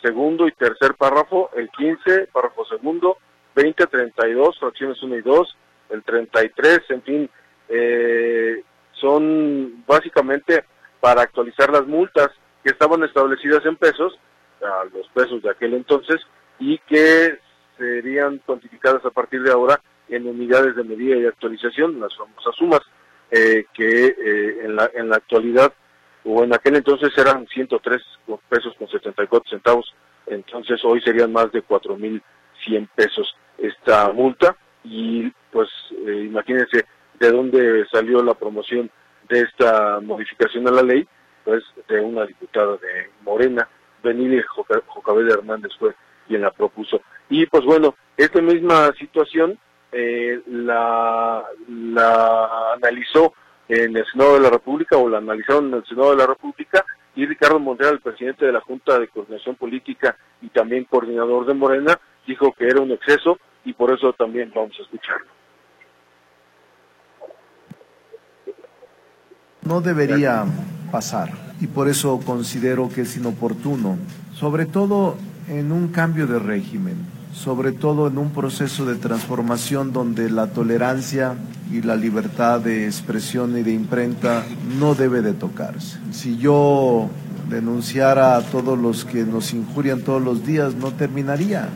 [0.01, 3.17] segundo y tercer párrafo, el 15, párrafo segundo,
[3.55, 5.57] 20, 32, fracciones 1 y 2,
[5.89, 7.29] el 33, en fin,
[7.67, 10.63] eh, son básicamente
[11.01, 12.29] para actualizar las multas
[12.63, 14.17] que estaban establecidas en pesos,
[14.61, 16.21] a los pesos de aquel entonces,
[16.59, 17.39] y que
[17.77, 22.81] serían cuantificadas a partir de ahora en unidades de medida y actualización, las famosas sumas,
[23.31, 25.73] eh, que eh, en, la, en la actualidad
[26.23, 28.01] o en aquel entonces eran 103
[28.47, 29.93] pesos con 74 centavos,
[30.27, 35.69] entonces hoy serían más de 4.100 pesos esta multa y pues
[36.05, 36.85] eh, imagínense
[37.19, 38.89] de dónde salió la promoción
[39.29, 41.07] de esta modificación a la ley,
[41.43, 43.67] pues de una diputada de Morena,
[44.03, 45.93] Benítez Jocabel Hernández fue
[46.27, 47.01] quien la propuso.
[47.29, 49.57] Y pues bueno, esta misma situación
[49.91, 51.43] eh, la,
[52.73, 53.33] analizó
[53.67, 56.85] en el Senado de la República o la analizaron en el Senado de la República
[57.15, 61.53] y Ricardo Monreal, el presidente de la Junta de Coordinación Política y también coordinador de
[61.53, 65.27] Morena, dijo que era un exceso y por eso también vamos a escucharlo.
[69.65, 70.45] No debería
[70.91, 73.97] pasar y por eso considero que es inoportuno,
[74.33, 76.97] sobre todo en un cambio de régimen,
[77.33, 81.35] sobre todo en un proceso de transformación donde la tolerancia
[81.71, 84.43] y la libertad de expresión y de imprenta
[84.77, 85.99] no debe de tocarse.
[86.11, 87.09] Si yo
[87.49, 91.69] denunciara a todos los que nos injurian todos los días, no terminaría.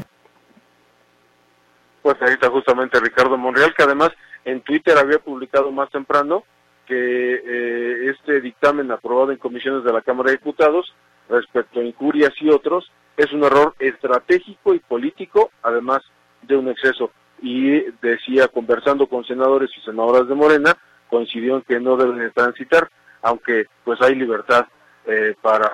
[2.01, 4.11] Pues ahí está justamente Ricardo Monreal, que además
[4.45, 6.43] en Twitter había publicado más temprano
[6.87, 10.93] que eh, este dictamen aprobado en comisiones de la Cámara de Diputados
[11.29, 16.01] respecto a injurias y otros es un error estratégico y político, además
[16.43, 17.11] de un exceso.
[17.41, 20.77] Y decía, conversando con senadores y senadoras de Morena,
[21.09, 22.89] coincidió en que no deben de transitar,
[23.21, 24.67] aunque pues hay libertad
[25.05, 25.69] eh, para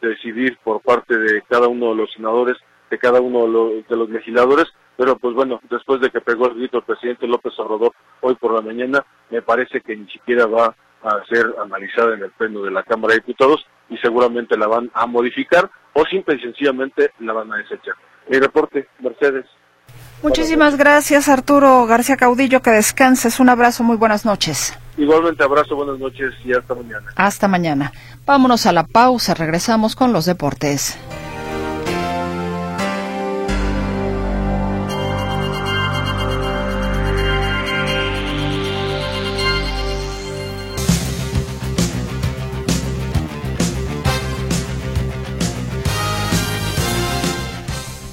[0.00, 2.56] decidir por parte de cada uno de los senadores,
[2.90, 3.46] de cada uno
[3.88, 4.66] de los legisladores,
[5.02, 8.54] pero pues bueno, después de que pegó el grito el presidente López Obrador hoy por
[8.54, 12.70] la mañana, me parece que ni siquiera va a ser analizada en el pleno de
[12.70, 17.32] la Cámara de Diputados y seguramente la van a modificar o simple y sencillamente la
[17.32, 17.96] van a desechar.
[18.28, 19.44] Mi reporte, Mercedes.
[20.22, 23.40] Muchísimas gracias Arturo García Caudillo, que descanses.
[23.40, 24.78] Un abrazo, muy buenas noches.
[24.96, 27.10] Igualmente abrazo, buenas noches y hasta mañana.
[27.16, 27.90] Hasta mañana.
[28.24, 30.96] Vámonos a la pausa, regresamos con los deportes.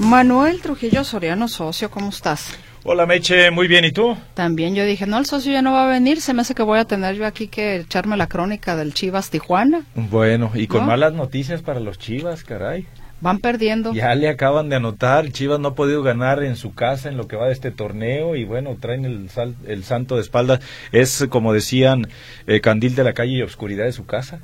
[0.10, 2.58] Manuel Trujillo Soriano, socio, ¿cómo estás?
[2.84, 4.18] Hola Meche, muy bien, ¿y tú?
[4.34, 6.64] También yo dije, no, el socio ya no va a venir, se me hace que
[6.64, 9.84] voy a tener yo aquí que echarme la crónica del Chivas Tijuana.
[9.94, 12.88] Bueno, y con malas noticias para los Chivas, caray.
[13.22, 13.94] Van perdiendo.
[13.94, 17.28] Ya le acaban de anotar, Chivas no ha podido ganar en su casa en lo
[17.28, 19.30] que va de este torneo y bueno, traen el,
[19.68, 20.60] el santo de espaldas.
[20.92, 22.08] Es como decían,
[22.48, 24.40] eh, candil de la calle y oscuridad de su casa.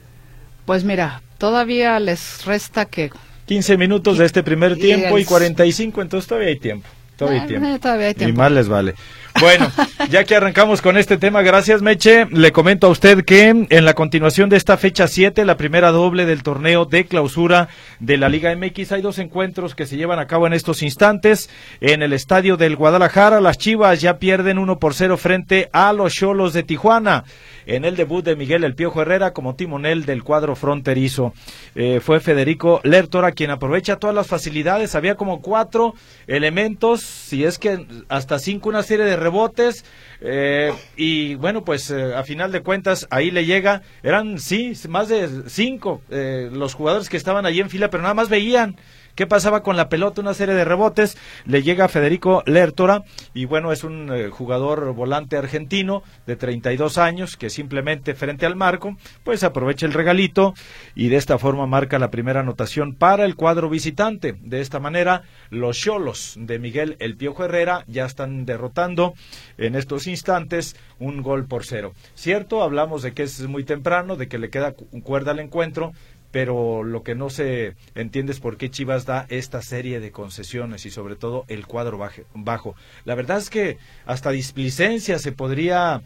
[0.67, 3.09] Pues mira, todavía les resta que...
[3.45, 6.87] 15 minutos de este primer tiempo y, y 45, entonces todavía hay tiempo.
[7.15, 7.79] Todavía hay tiempo.
[7.79, 8.33] todavía hay tiempo.
[8.33, 8.95] Y más les vale.
[9.39, 9.71] Bueno,
[10.09, 12.25] ya que arrancamos con este tema, gracias Meche.
[12.29, 16.25] Le comento a usted que en la continuación de esta fecha 7, la primera doble
[16.25, 20.27] del torneo de clausura de la Liga MX, hay dos encuentros que se llevan a
[20.27, 21.49] cabo en estos instantes.
[21.79, 26.13] En el estadio del Guadalajara, las Chivas ya pierden 1 por 0 frente a los
[26.13, 27.23] Cholos de Tijuana.
[27.65, 31.33] En el debut de Miguel El Piojo Herrera como timonel del cuadro fronterizo.
[31.75, 34.95] Eh, fue Federico Lertora quien aprovecha todas las facilidades.
[34.95, 35.93] Había como cuatro
[36.27, 39.85] elementos, si es que hasta cinco, una serie de rebotes.
[40.21, 45.09] Eh, y bueno, pues eh, a final de cuentas ahí le llega, eran sí, más
[45.09, 48.77] de cinco eh, los jugadores que estaban allí en fila, pero nada más veían
[49.15, 50.19] ¿Qué pasaba con la pelota?
[50.19, 51.17] Una serie de rebotes.
[51.45, 57.37] Le llega Federico Lertora y bueno, es un eh, jugador volante argentino de 32 años
[57.37, 60.53] que simplemente frente al marco, pues aprovecha el regalito
[60.95, 64.35] y de esta forma marca la primera anotación para el cuadro visitante.
[64.41, 69.13] De esta manera, los Cholos de Miguel El Piojo Herrera ya están derrotando
[69.57, 71.93] en estos instantes un gol por cero.
[72.15, 74.73] Cierto, hablamos de que es muy temprano, de que le queda
[75.03, 75.93] cuerda al encuentro,
[76.35, 80.85] pero lo que no se entiende es por qué Chivas da esta serie de concesiones
[80.85, 81.97] y sobre todo el cuadro
[82.33, 82.75] bajo.
[83.05, 86.01] La verdad es que hasta displicencia se podría,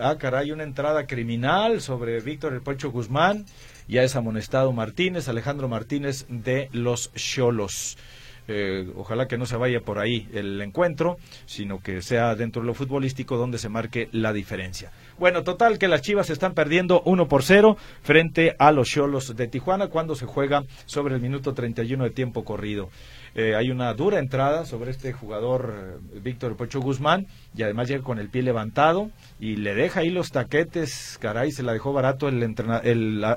[0.00, 3.46] ah caray, una entrada criminal sobre Víctor El Pocho Guzmán,
[3.86, 7.96] ya es amonestado Martínez, Alejandro Martínez de los Cholos.
[8.48, 12.66] Eh, ojalá que no se vaya por ahí el encuentro, sino que sea dentro de
[12.66, 14.90] lo futbolístico donde se marque la diferencia.
[15.20, 19.48] Bueno, total que las Chivas están perdiendo 1 por 0 frente a los Cholos de
[19.48, 22.88] Tijuana cuando se juega sobre el minuto 31 de tiempo corrido.
[23.34, 25.74] Eh, hay una dura entrada sobre este jugador
[26.14, 30.08] eh, Víctor Pocho Guzmán y además llega con el pie levantado y le deja ahí
[30.08, 32.42] los taquetes, caray, se la dejó barato el,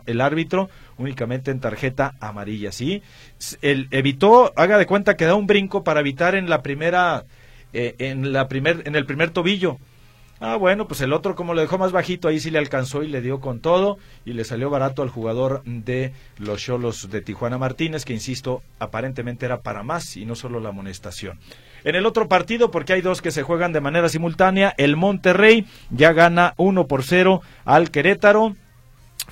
[0.06, 3.04] el, árbitro únicamente en tarjeta amarilla, ¿sí?
[3.62, 7.26] El, evitó, haga de cuenta que da un brinco para evitar en la primera,
[7.74, 9.80] eh, en la primer, en el primer tobillo
[10.46, 13.08] Ah, bueno, pues el otro como lo dejó más bajito, ahí sí le alcanzó y
[13.08, 17.58] le dio con todo y le salió barato al jugador de los Cholos de Tijuana
[17.58, 21.40] Martínez, que insisto, aparentemente era para más y no solo la amonestación.
[21.86, 25.66] En el otro partido, porque hay dos que se juegan de manera simultánea, el Monterrey
[25.92, 28.58] ya gana 1 por 0 al Querétaro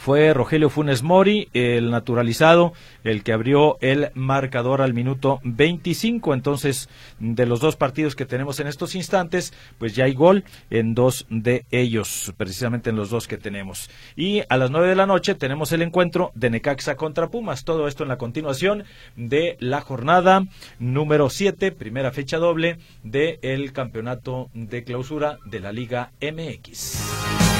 [0.01, 6.33] fue Rogelio Funes Mori, el naturalizado, el que abrió el marcador al minuto 25.
[6.33, 10.95] Entonces, de los dos partidos que tenemos en estos instantes, pues ya hay gol en
[10.95, 13.91] dos de ellos, precisamente en los dos que tenemos.
[14.15, 17.63] Y a las nueve de la noche tenemos el encuentro de Necaxa contra Pumas.
[17.63, 18.85] Todo esto en la continuación
[19.15, 20.47] de la jornada
[20.79, 27.50] número 7, primera fecha doble del campeonato de clausura de la Liga MX.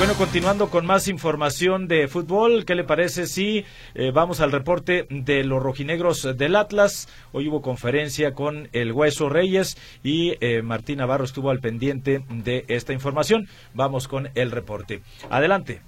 [0.00, 5.06] Bueno, continuando con más información de fútbol, ¿qué le parece si eh, vamos al reporte
[5.10, 7.06] de los rojinegros del Atlas?
[7.32, 12.64] Hoy hubo conferencia con el Hueso Reyes y eh, Martín Navarro estuvo al pendiente de
[12.68, 13.46] esta información.
[13.74, 15.02] Vamos con el reporte.
[15.28, 15.82] Adelante.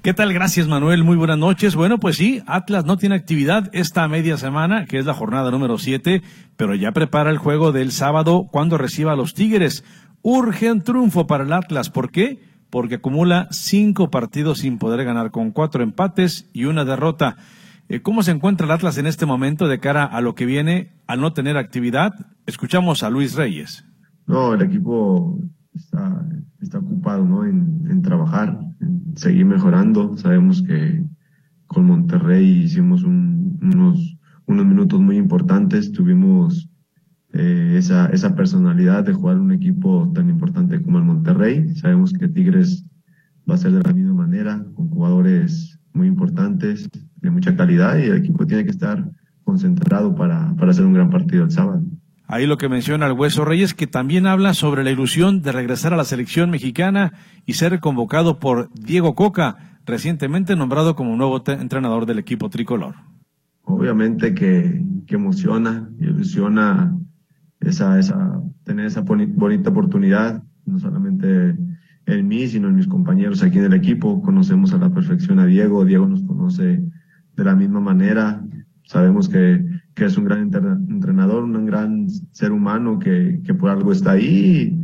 [0.00, 0.32] ¿Qué tal?
[0.32, 1.04] Gracias, Manuel.
[1.04, 1.74] Muy buenas noches.
[1.74, 5.76] Bueno, pues sí, Atlas no tiene actividad esta media semana, que es la jornada número
[5.76, 6.22] 7,
[6.56, 9.84] pero ya prepara el juego del sábado cuando reciba a los Tigres.
[10.22, 11.90] Urge un triunfo para el Atlas.
[11.90, 12.49] ¿Por qué?
[12.70, 17.36] Porque acumula cinco partidos sin poder ganar, con cuatro empates y una derrota.
[17.88, 20.92] Eh, ¿Cómo se encuentra el Atlas en este momento de cara a lo que viene
[21.06, 22.14] al no tener actividad?
[22.46, 23.84] Escuchamos a Luis Reyes.
[24.26, 25.40] No, el equipo
[25.74, 27.44] está, ocupado ¿no?
[27.44, 30.16] en, trabajar, en seguir mejorando.
[30.16, 31.04] Sabemos que
[31.66, 36.70] con Monterrey hicimos un, unos, unos minutos muy importantes, tuvimos
[37.32, 41.74] eh, esa, esa personalidad de jugar un equipo tan importante como el Monterrey.
[41.76, 42.84] Sabemos que Tigres
[43.48, 48.04] va a ser de la misma manera, con jugadores muy importantes, de mucha calidad, y
[48.04, 49.10] el equipo tiene que estar
[49.44, 51.82] concentrado para, para hacer un gran partido el sábado.
[52.26, 55.92] Ahí lo que menciona el Hueso Reyes, que también habla sobre la ilusión de regresar
[55.92, 57.12] a la selección mexicana
[57.44, 62.94] y ser convocado por Diego Coca, recientemente nombrado como nuevo entrenador del equipo tricolor.
[63.64, 66.96] Obviamente que, que emociona, ilusiona
[67.60, 71.56] esa, esa, tener esa bonita oportunidad, no solamente
[72.06, 74.22] en mí, sino en mis compañeros aquí en el equipo.
[74.22, 76.82] Conocemos a la perfección a Diego, Diego nos conoce
[77.36, 78.42] de la misma manera,
[78.84, 80.50] sabemos que, que es un gran
[80.88, 84.80] entrenador, un gran ser humano que, que por algo está ahí.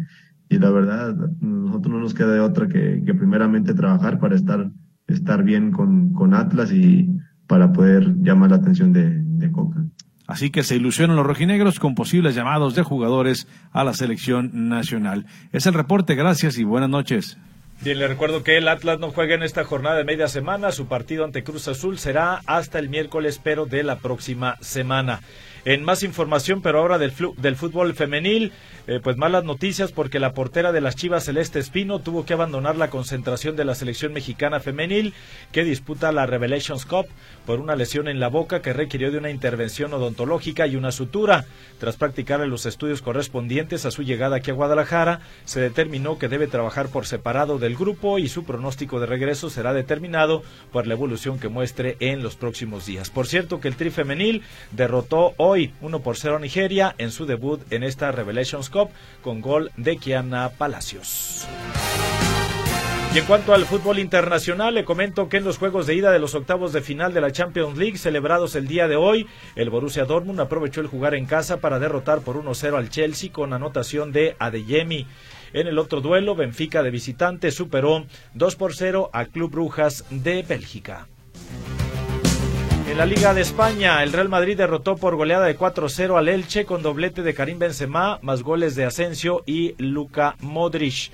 [0.48, 4.70] Y, la verdad, nosotros no nos queda de otra que, que primeramente trabajar para estar,
[5.08, 9.84] estar bien con, con Atlas y para poder llamar la atención de, de Coca.
[10.26, 15.26] Así que se ilusionan los rojinegros con posibles llamados de jugadores a la selección nacional.
[15.52, 17.38] Es el reporte, gracias y buenas noches.
[17.82, 20.72] Bien, le recuerdo que el Atlas no juega en esta jornada de media semana.
[20.72, 25.20] Su partido ante Cruz Azul será hasta el miércoles, pero de la próxima semana.
[25.66, 28.52] En más información, pero ahora del, del fútbol femenil,
[28.86, 32.76] eh, pues malas noticias porque la portera de las Chivas Celeste Espino tuvo que abandonar
[32.76, 35.12] la concentración de la selección mexicana femenil
[35.50, 37.06] que disputa la Revelations Cup
[37.46, 41.46] por una lesión en la boca que requirió de una intervención odontológica y una sutura.
[41.80, 46.46] Tras practicar los estudios correspondientes a su llegada aquí a Guadalajara, se determinó que debe
[46.46, 51.40] trabajar por separado del grupo y su pronóstico de regreso será determinado por la evolución
[51.40, 53.10] que muestre en los próximos días.
[53.10, 57.26] Por cierto que el Tri femenil derrotó hoy 1 por 0 a Nigeria en su
[57.26, 58.90] debut en esta Revelations Cup
[59.22, 61.46] con gol de Kiana Palacios.
[63.14, 66.18] Y en cuanto al fútbol internacional, le comento que en los juegos de ida de
[66.18, 70.04] los octavos de final de la Champions League celebrados el día de hoy, el Borussia
[70.04, 74.36] Dortmund aprovechó el jugar en casa para derrotar por 1-0 al Chelsea con anotación de
[74.38, 75.06] Adeyemi.
[75.54, 80.42] En el otro duelo, Benfica de visitante superó 2 por 0 a Club Brujas de
[80.42, 81.08] Bélgica.
[82.88, 86.64] En la Liga de España, el Real Madrid derrotó por goleada de 4-0 al Elche
[86.64, 91.10] con doblete de Karim Benzema, más goles de Asensio y Luka Modric.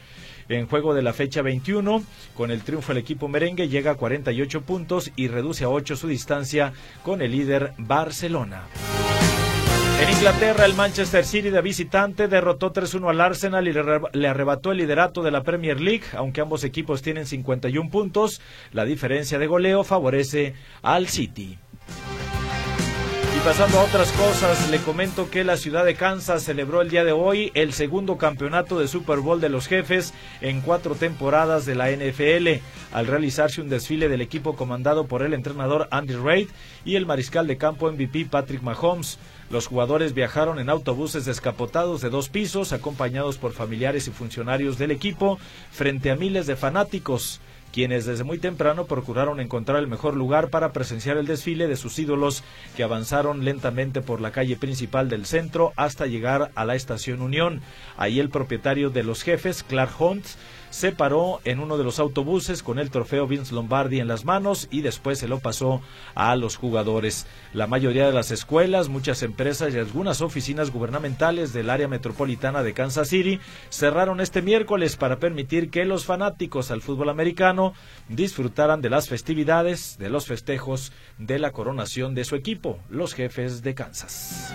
[0.50, 2.04] En juego de la fecha 21,
[2.35, 6.08] con el triunfo el equipo merengue llega a 48 puntos y reduce a 8 su
[6.08, 8.64] distancia con el líder Barcelona.
[10.03, 14.79] En Inglaterra, el Manchester City de visitante derrotó 3-1 al Arsenal y le arrebató el
[14.79, 18.41] liderato de la Premier League, aunque ambos equipos tienen 51 puntos.
[18.73, 21.57] La diferencia de goleo favorece al City
[23.44, 27.11] pasando a otras cosas, le comento que la ciudad de Kansas celebró el día de
[27.11, 31.90] hoy el segundo campeonato de Super Bowl de los jefes en cuatro temporadas de la
[31.90, 36.48] NFL, al realizarse un desfile del equipo comandado por el entrenador Andy Reid
[36.85, 39.18] y el mariscal de campo MVP Patrick Mahomes.
[39.50, 44.92] Los jugadores viajaron en autobuses descapotados de dos pisos, acompañados por familiares y funcionarios del
[44.92, 45.38] equipo,
[45.72, 47.40] frente a miles de fanáticos
[47.72, 51.98] quienes desde muy temprano procuraron encontrar el mejor lugar para presenciar el desfile de sus
[51.98, 52.44] ídolos
[52.76, 57.62] que avanzaron lentamente por la calle principal del centro hasta llegar a la estación Unión.
[57.96, 60.26] Ahí el propietario de los jefes, Clark Hunt,
[60.72, 64.68] se paró en uno de los autobuses con el trofeo Vince Lombardi en las manos
[64.70, 65.82] y después se lo pasó
[66.14, 67.26] a los jugadores.
[67.52, 72.72] La mayoría de las escuelas, muchas empresas y algunas oficinas gubernamentales del área metropolitana de
[72.72, 77.74] Kansas City cerraron este miércoles para permitir que los fanáticos al fútbol americano
[78.08, 83.62] disfrutaran de las festividades, de los festejos de la coronación de su equipo, los jefes
[83.62, 84.54] de Kansas.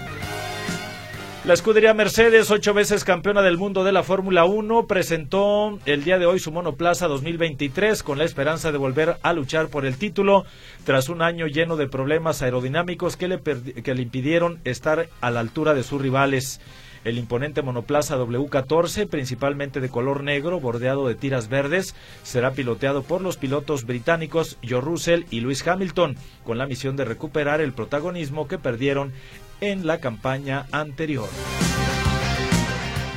[1.45, 6.19] La escudería Mercedes, ocho veces campeona del mundo de la Fórmula 1, presentó el día
[6.19, 10.45] de hoy su monoplaza 2023 con la esperanza de volver a luchar por el título
[10.83, 15.39] tras un año lleno de problemas aerodinámicos que le, que le impidieron estar a la
[15.39, 16.59] altura de sus rivales.
[17.05, 23.21] El imponente monoplaza W14, principalmente de color negro, bordeado de tiras verdes, será piloteado por
[23.21, 28.49] los pilotos británicos Joe Russell y Lewis Hamilton, con la misión de recuperar el protagonismo
[28.49, 29.13] que perdieron
[29.61, 31.29] en la campaña anterior.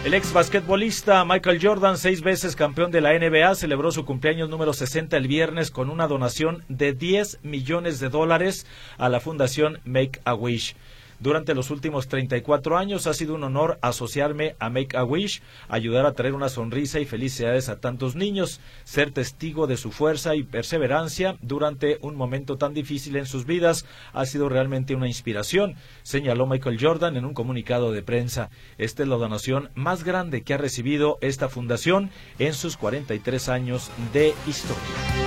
[0.05, 4.73] El ex basquetbolista Michael Jordan, seis veces campeón de la NBA, celebró su cumpleaños número
[4.73, 10.21] 60 el viernes con una donación de 10 millones de dólares a la fundación Make
[10.25, 10.75] a Wish.
[11.21, 16.07] Durante los últimos 34 años ha sido un honor asociarme a Make a Wish, ayudar
[16.07, 20.45] a traer una sonrisa y felicidades a tantos niños, ser testigo de su fuerza y
[20.45, 26.47] perseverancia durante un momento tan difícil en sus vidas ha sido realmente una inspiración, señaló
[26.47, 28.49] Michael Jordan en un comunicado de prensa.
[28.79, 33.91] Esta es la donación más grande que ha recibido esta fundación en sus 43 años
[34.15, 35.20] de historia.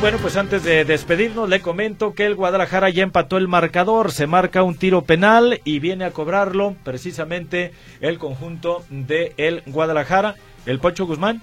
[0.00, 4.26] Bueno, pues antes de despedirnos, le comento que el Guadalajara ya empató el marcador, se
[4.26, 10.78] marca un tiro penal y viene a cobrarlo precisamente el conjunto de el Guadalajara, el
[10.78, 11.42] Pocho Guzmán.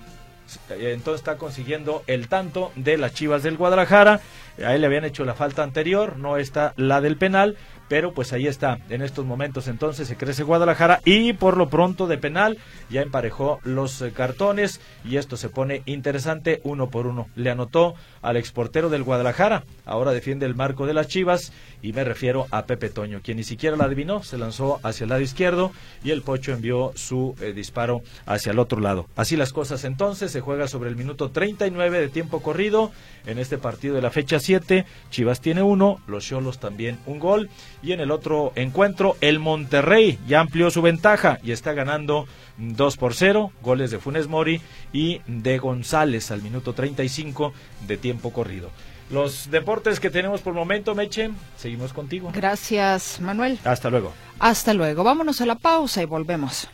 [0.72, 4.22] Entonces está consiguiendo el tanto de las Chivas del Guadalajara.
[4.66, 8.34] A él le habían hecho la falta anterior, no está la del penal, pero pues
[8.34, 12.58] ahí está, en estos momentos entonces se crece Guadalajara y por lo pronto de penal
[12.90, 17.30] ya emparejó los eh, cartones y esto se pone interesante uno por uno.
[17.36, 17.96] Le anotó
[18.28, 22.66] al exportero del Guadalajara, ahora defiende el marco de las Chivas y me refiero a
[22.66, 25.72] Pepe Toño, quien ni siquiera la adivinó, se lanzó hacia el lado izquierdo
[26.04, 29.08] y el Pocho envió su eh, disparo hacia el otro lado.
[29.16, 32.92] Así las cosas entonces, se juega sobre el minuto 39 de tiempo corrido.
[33.26, 37.50] En este partido de la fecha 7, Chivas tiene uno, los Cholos también un gol.
[37.82, 42.28] Y en el otro encuentro, el Monterrey ya amplió su ventaja y está ganando
[42.58, 44.62] 2 por 0, goles de Funes Mori
[44.94, 47.54] y de González al minuto 35
[47.88, 48.70] de tiempo corrido.
[49.10, 52.32] Los deportes que tenemos por el momento, Meche, seguimos contigo.
[52.34, 53.58] Gracias, Manuel.
[53.64, 54.12] Hasta luego.
[54.40, 55.04] Hasta luego.
[55.04, 56.68] Vámonos a la pausa y volvemos.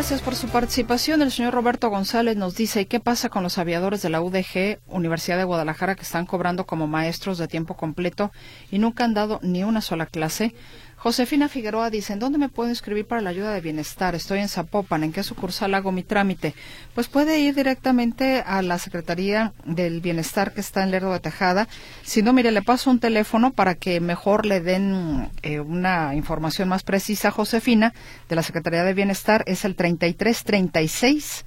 [0.00, 1.20] Gracias por su participación.
[1.20, 4.78] El señor Roberto González nos dice, ¿y qué pasa con los aviadores de la UDG,
[4.86, 8.32] Universidad de Guadalajara, que están cobrando como maestros de tiempo completo
[8.70, 10.54] y nunca han dado ni una sola clase?
[11.02, 14.14] Josefina Figueroa dice, ¿en dónde me puedo inscribir para la ayuda de bienestar?
[14.14, 16.54] Estoy en Zapopan, ¿en qué sucursal hago mi trámite?
[16.94, 21.68] Pues puede ir directamente a la Secretaría del Bienestar que está en Lerdo de Tejada.
[22.02, 26.68] Si no, mire, le paso un teléfono para que mejor le den eh, una información
[26.68, 27.30] más precisa.
[27.30, 27.94] Josefina,
[28.28, 31.46] de la Secretaría de Bienestar, es el 33 36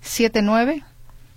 [0.00, 0.82] 79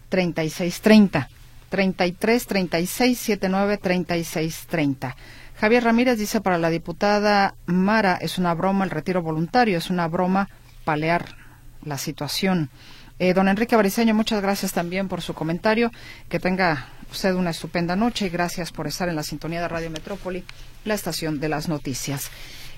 [0.07, 1.29] 36 30.
[1.67, 5.15] 33 36 79 36 30.
[5.59, 10.07] Javier Ramírez dice para la diputada Mara es una broma el retiro voluntario, es una
[10.07, 10.49] broma
[10.83, 11.35] palear
[11.83, 12.69] la situación.
[13.17, 15.91] Eh, don Enrique Bariseño, muchas gracias también por su comentario.
[16.29, 19.89] Que tenga usted una estupenda noche y gracias por estar en la sintonía de Radio
[19.89, 20.43] Metrópoli,
[20.85, 22.29] la estación de las noticias.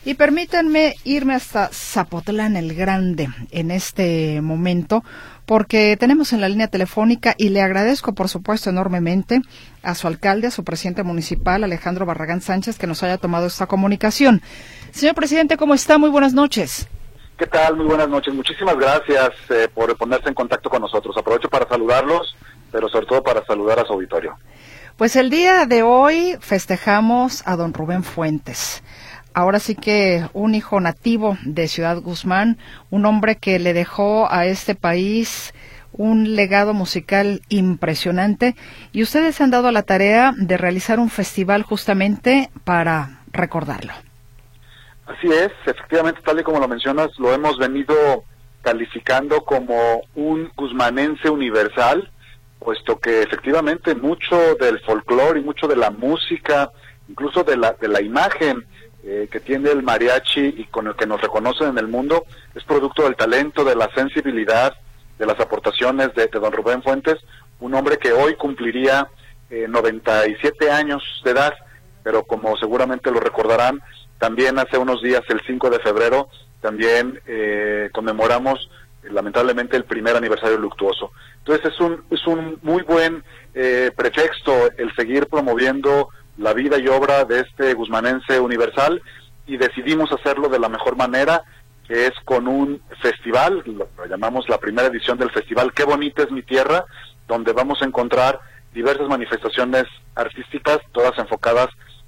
[0.06, 5.04] Y permítanme irme hasta Zapotlán el Grande en este momento,
[5.50, 9.42] porque tenemos en la línea telefónica y le agradezco, por supuesto, enormemente
[9.82, 13.66] a su alcalde, a su presidente municipal, Alejandro Barragán Sánchez, que nos haya tomado esta
[13.66, 14.44] comunicación.
[14.92, 15.98] Señor presidente, ¿cómo está?
[15.98, 16.88] Muy buenas noches.
[17.36, 17.78] ¿Qué tal?
[17.78, 18.32] Muy buenas noches.
[18.32, 21.18] Muchísimas gracias eh, por ponerse en contacto con nosotros.
[21.18, 22.36] Aprovecho para saludarlos,
[22.72, 24.38] pero sobre todo para saludar a su auditorio.
[24.98, 28.84] Pues el día de hoy festejamos a don Rubén Fuentes
[29.34, 32.58] ahora sí que un hijo nativo de Ciudad Guzmán,
[32.90, 35.54] un hombre que le dejó a este país
[35.92, 38.56] un legado musical impresionante
[38.92, 43.94] y ustedes han dado la tarea de realizar un festival justamente para recordarlo.
[45.06, 48.24] Así es, efectivamente, tal y como lo mencionas, lo hemos venido
[48.62, 52.12] calificando como un guzmanense universal,
[52.60, 56.70] puesto que efectivamente mucho del folclore y mucho de la música,
[57.08, 58.66] incluso de la, de la imagen
[59.02, 62.66] eh, que tiene el mariachi y con el que nos reconocen en el mundo es
[62.66, 64.74] producto del talento, de la sensibilidad,
[65.18, 67.18] de las aportaciones de, don Rubén Fuentes,
[67.62, 69.08] un hombre que hoy cumpliría
[69.50, 71.54] 97 eh, años de edad,
[72.04, 73.82] pero como seguramente lo recordarán,
[74.18, 76.28] también hace unos días, el 5 de febrero,
[76.60, 78.70] también eh, conmemoramos
[79.04, 81.14] lamentablemente el primer aniversario luctuoso.
[81.38, 83.24] Entonces es un, es un muy buen
[83.96, 86.10] pretexto el seguir promoviendo
[86.40, 89.02] la vida y obra de este guzmanense universal
[89.46, 91.44] y decidimos hacerlo de la mejor manera,
[91.88, 96.32] que es con un festival, lo, llamamos la primera edición del festival Qué bonita es
[96.32, 96.86] mi tierra,
[97.28, 98.40] donde vamos a encontrar
[98.74, 99.84] diversas manifestaciones
[100.16, 101.68] artísticas, todas enfocadas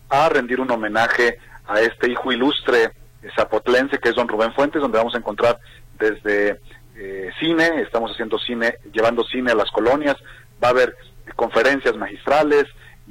[0.09, 2.91] a rendir un homenaje a este hijo ilustre
[3.35, 5.59] zapotlense que es don Rubén Fuentes, donde vamos a encontrar
[5.99, 6.59] desde
[6.95, 10.15] eh, cine, estamos haciendo cine, llevando cine a las colonias,
[10.63, 10.95] va a haber
[11.35, 12.65] conferencias magistrales,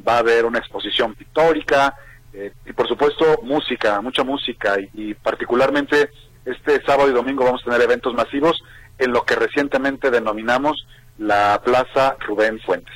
[0.07, 1.95] va a haber una exposición pictórica
[2.33, 6.11] eh, y por supuesto música, mucha música y, particularmente
[6.45, 8.63] este sábado y domingo vamos a tener eventos masivos
[8.99, 10.87] en lo que recientemente denominamos
[11.19, 12.95] la Plaza Rubén Fuentes.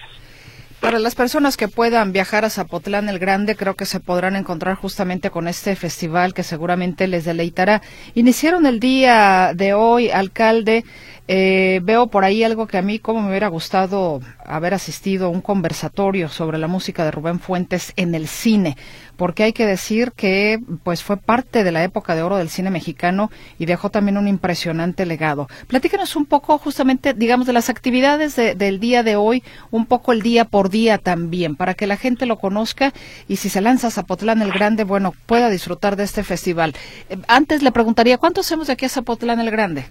[0.85, 4.77] Para las personas que puedan viajar a Zapotlán el Grande, creo que se podrán encontrar
[4.77, 7.81] justamente con este festival que seguramente les deleitará.
[8.15, 10.85] Iniciaron el día de hoy, alcalde,
[11.27, 15.31] eh, veo por ahí algo que a mí como me hubiera gustado haber asistido a
[15.31, 18.77] un conversatorio sobre la música de Rubén Fuentes en el cine,
[19.17, 22.71] porque hay que decir que pues fue parte de la época de oro del cine
[22.71, 25.49] mexicano y dejó también un impresionante legado.
[25.67, 30.21] Platícanos un poco justamente, digamos, de las actividades del día de hoy, un poco el
[30.21, 32.93] día por día también, para que la gente lo conozca
[33.29, 36.75] y si se lanza Zapotlán el Grande, bueno, pueda disfrutar de este festival.
[37.09, 39.87] Eh, antes le preguntaría, ¿cuánto hacemos de aquí a Zapotlán el Grande?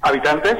[0.00, 0.56] Habitantes?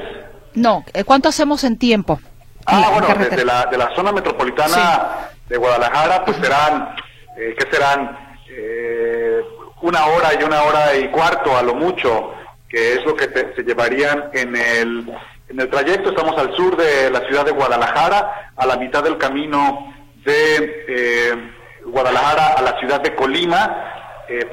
[0.55, 2.21] No, eh, ¿cuánto hacemos en tiempo?
[2.67, 6.95] Ah, bueno, desde la, de la zona metropolitana de Guadalajara, pues serán,
[7.37, 8.19] eh, ¿qué serán?
[8.49, 9.41] Eh,
[9.83, 12.35] una hora y una hora y cuarto a lo mucho,
[12.69, 15.11] que es lo que se llevarían en el,
[15.49, 16.11] en el trayecto.
[16.11, 21.53] Estamos al sur de la ciudad de Guadalajara, a la mitad del camino de eh,
[21.87, 23.87] Guadalajara a la ciudad de Colima,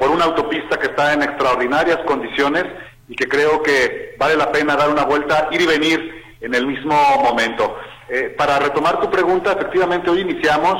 [0.00, 2.64] por una autopista que está en extraordinarias condiciones
[3.08, 6.66] y que creo que vale la pena dar una vuelta, ir y venir en el
[6.66, 7.76] mismo momento.
[8.08, 10.76] Eh, para retomar tu pregunta, efectivamente hoy iniciamos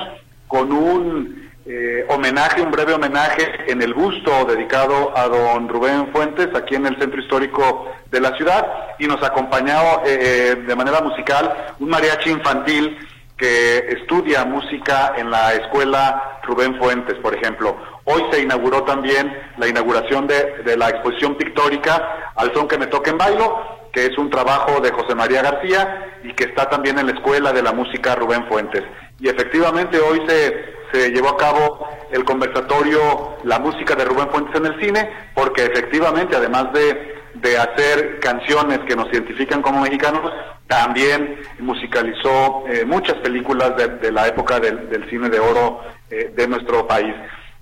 [0.46, 6.48] con un eh, homenaje, un breve homenaje en el busto dedicado a don Rubén Fuentes
[6.54, 8.66] aquí en el centro histórico de la ciudad
[8.98, 12.96] y nos acompañó eh, de manera musical un mariachi infantil
[13.36, 17.76] que estudia música en la escuela Rubén Fuentes, por ejemplo.
[18.10, 22.86] Hoy se inauguró también la inauguración de, de la exposición pictórica Al son que me
[22.86, 23.60] toque en bailo,
[23.92, 27.52] que es un trabajo de José María García y que está también en la Escuela
[27.52, 28.82] de la Música Rubén Fuentes.
[29.20, 34.56] Y efectivamente hoy se, se llevó a cabo el conversatorio La música de Rubén Fuentes
[34.56, 40.32] en el cine, porque efectivamente, además de, de hacer canciones que nos identifican como mexicanos,
[40.66, 45.80] también musicalizó eh, muchas películas de, la época del, cine de oro
[46.10, 47.14] eh, de nuestro país.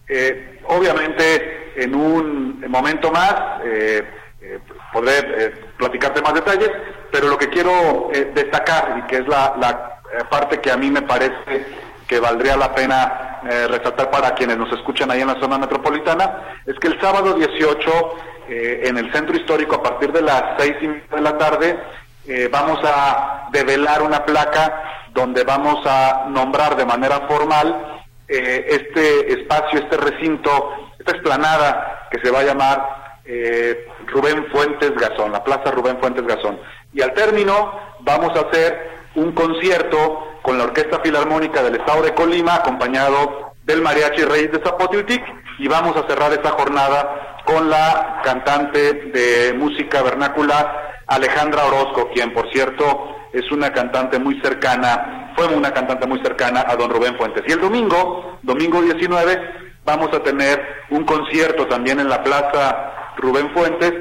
[0.08, 3.34] Eh, obviamente, en un momento más,
[4.92, 6.70] podré eh, platicarte más detalles,
[7.10, 10.90] pero lo que quiero eh, destacar y que es la, eh, parte que a mí
[10.90, 11.66] me parece
[12.06, 13.22] que valdría la pena
[13.68, 18.14] resaltar para quienes nos escuchan ahí en la zona metropolitana, es que el sábado 18
[18.48, 21.78] en el centro histórico a partir de las seis y media de la tarde
[22.50, 24.82] vamos a develar una placa
[25.12, 32.30] donde vamos a nombrar de manera formal este espacio, este recinto, esta explanada que se
[32.30, 36.60] va a llamar eh, Rubén Fuentes Gazón, la Plaza Rubén Fuentes Gazón.
[36.92, 42.14] Y al término vamos a hacer un concierto con la Orquesta Filarmónica del Estado de
[42.14, 45.22] Colima, acompañado del Mariachi Reyes de Zapotiltic,
[45.58, 52.32] y vamos a cerrar esta jornada con la cantante de música vernácula Alejandra Orozco, quien
[52.32, 57.16] por cierto es una cantante muy cercana, fue una cantante muy cercana a don Rubén
[57.16, 57.44] Fuentes.
[57.46, 59.40] Y el domingo, domingo 19,
[59.84, 60.60] vamos a tener
[60.90, 63.92] un concierto también en la Plaza Rubén Fuentes,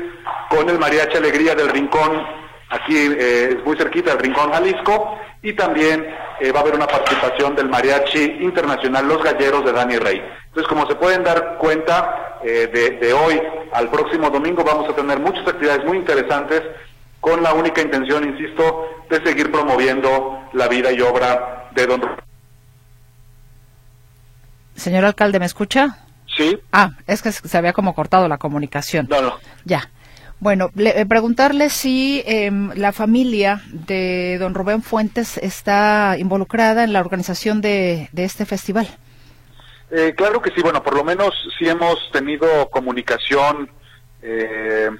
[0.50, 2.26] con el Mariachi Alegría del Rincón,
[2.70, 6.08] aquí eh, muy cerquita del Rincón Jalisco, y también
[6.40, 10.22] eh, va a haber una participación del Mariachi Internacional Los Galleros de Dani Rey.
[10.48, 13.42] Entonces, como se pueden dar cuenta, eh, de, hoy
[13.74, 16.62] al próximo domingo vamos a tener muchas actividades muy interesantes
[17.26, 22.02] con la única intención, insisto, de seguir promoviendo la vida y obra de don
[24.76, 26.06] Señor alcalde, ¿me escucha?
[26.38, 26.56] Sí.
[26.72, 29.08] Ah, es que se había como cortado la comunicación.
[29.10, 29.40] No, no.
[29.64, 29.90] Ya.
[30.40, 37.00] Bueno, eh, preguntarle si em, la familia de don Rubén Fuentes está involucrada en la
[37.00, 38.88] organización de, este festival.
[39.90, 43.72] Eh, claro que sí, bueno, por lo menos sí hemos tenido comunicación
[44.22, 44.92] eh,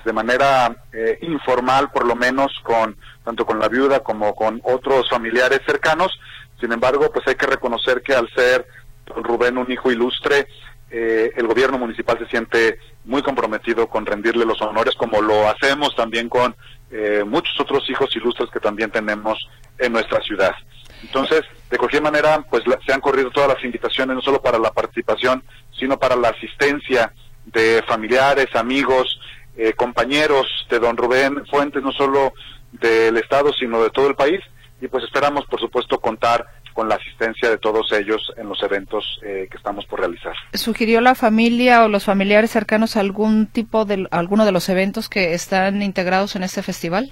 [0.00, 0.74] pues de manera
[1.20, 6.18] informal, por lo menos con tanto con la viuda como con otros familiares cercanos.
[6.58, 8.66] Sin embargo, pues hay que reconocer que al ser
[9.06, 10.46] Rubén un hijo ilustre,
[10.90, 15.94] eh, el gobierno municipal se siente muy comprometido con rendirle los honores, como lo hacemos
[15.94, 16.54] también con
[16.90, 19.38] eh, muchos otros hijos ilustres que también tenemos
[19.78, 20.54] en nuestra ciudad.
[21.02, 24.72] Entonces, de cualquier manera, pues se han corrido todas las invitaciones, no solo para la
[24.72, 25.42] participación,
[25.78, 27.12] sino para la asistencia
[27.46, 29.18] de familiares, amigos,
[29.60, 32.32] eh, compañeros de don Rubén Fuentes, no solo
[32.72, 34.40] del Estado, sino de todo el país.
[34.80, 39.20] Y pues esperamos, por supuesto, contar con la asistencia de todos ellos en los eventos
[39.22, 40.32] eh, que estamos por realizar.
[40.54, 45.34] ¿Sugirió la familia o los familiares cercanos algún tipo de alguno de los eventos que
[45.34, 47.10] están integrados en este festival?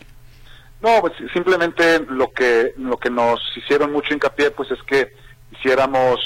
[0.80, 5.12] No, pues simplemente lo que lo que nos hicieron mucho hincapié pues es que
[5.53, 6.18] hiciéramos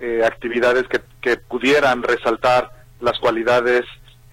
[0.00, 2.70] eh, actividades que, que, pudieran resaltar
[3.00, 3.84] las cualidades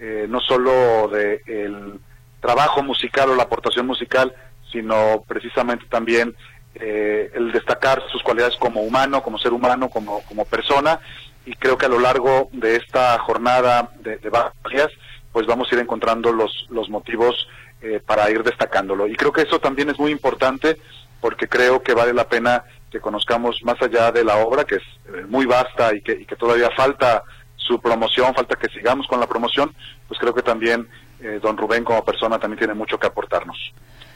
[0.05, 1.99] eh, no solo del el
[2.41, 4.33] trabajo musical o la aportación musical,
[4.69, 6.35] sino precisamente también
[6.75, 10.99] eh, el destacar sus cualidades como humano, como ser humano, como, como persona,
[11.45, 14.89] y creo que a lo largo de esta jornada de, de varias,
[15.31, 17.47] pues vamos a ir encontrando los, los motivos
[17.81, 19.07] eh, para ir destacándolo.
[19.07, 20.77] Y creo que eso también es muy importante
[21.21, 24.83] porque creo que vale la pena que conozcamos más allá de la obra, que es
[25.07, 27.23] eh, muy vasta y que, y que todavía falta
[27.67, 29.73] su promoción, falta que sigamos con la promoción,
[30.07, 30.87] pues creo que también
[31.41, 33.57] don Rubén como persona también tiene mucho que aportarnos.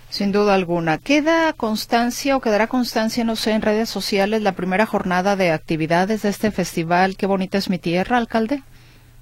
[0.09, 0.97] Sin duda alguna.
[0.97, 6.21] ¿Queda constancia o quedará constancia, no sé, en redes sociales la primera jornada de actividades
[6.21, 7.17] de este festival?
[7.17, 8.63] Qué bonita es mi tierra, alcalde.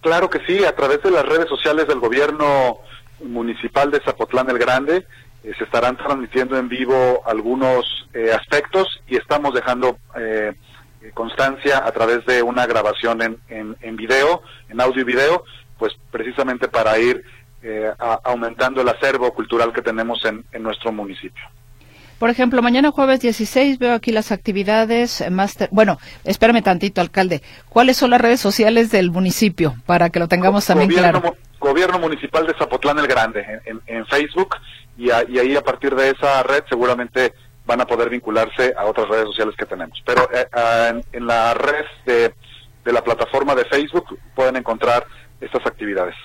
[0.02, 2.78] Claro que sí, a través de las redes sociales del gobierno
[3.24, 5.08] municipal de Zapotlán el Grande
[5.44, 10.54] eh, se estarán transmitiendo en vivo algunos eh, aspectos y estamos dejando eh,
[11.14, 15.44] constancia a través de una grabación en, en, en video, en audio y video,
[15.78, 17.24] pues precisamente para ir
[17.68, 17.92] eh,
[18.24, 21.44] aumentando el acervo cultural que tenemos en, nuestro municipio.
[22.20, 25.22] Por ejemplo, mañana jueves 16 veo aquí las actividades.
[25.22, 25.30] Eh,
[25.72, 27.42] bueno, espérame tantito, alcalde.
[27.68, 31.38] ¿Cuáles son las redes sociales del municipio para que lo tengamos también gobierno, claro?
[31.60, 34.58] Gobierno Municipal de Zapotlán el Grande en, Facebook
[34.96, 37.34] y, ahí a partir de esa red seguramente
[37.66, 40.02] van a poder vincularse a otras redes sociales que tenemos.
[40.06, 40.48] Pero eh,
[41.12, 42.34] en, la red de,
[42.92, 45.06] la plataforma de Facebook pueden encontrar
[45.42, 46.16] estas actividades.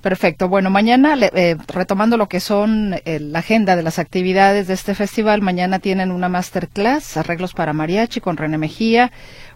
[0.00, 0.48] Perfecto.
[0.48, 4.94] Bueno, mañana, eh, retomando lo que son eh, la agenda de las actividades de este
[4.94, 9.10] festival, mañana tienen una masterclass, arreglos para mariachi con René Mejía,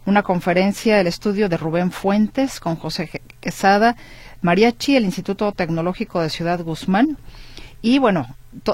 [0.07, 3.11] una conferencia, el estudio de Rubén Fuentes con José
[3.41, 3.97] Quesada,
[4.41, 7.18] mariachi, el Instituto Tecnológico de Ciudad Guzmán.
[7.83, 8.26] Y bueno,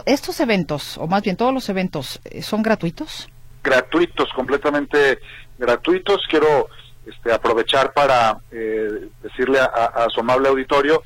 [0.06, 3.28] estos eventos, o más bien todos los eventos, eh, ¿son gratuitos?
[3.62, 5.18] Gratuitos, completamente
[5.58, 6.22] gratuitos.
[6.28, 6.68] Quiero
[7.06, 11.02] este, aprovechar para eh, decirle a, su amable auditorio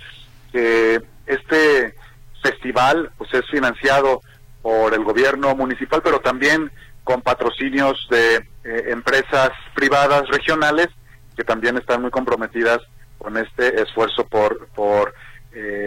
[0.52, 1.94] que este
[2.42, 4.22] festival pues es financiado
[4.62, 6.70] por el gobierno municipal, pero también
[7.04, 10.88] con patrocinios de eh, empresas privadas regionales
[11.36, 12.80] que también están muy comprometidas
[13.18, 15.14] con este esfuerzo por, por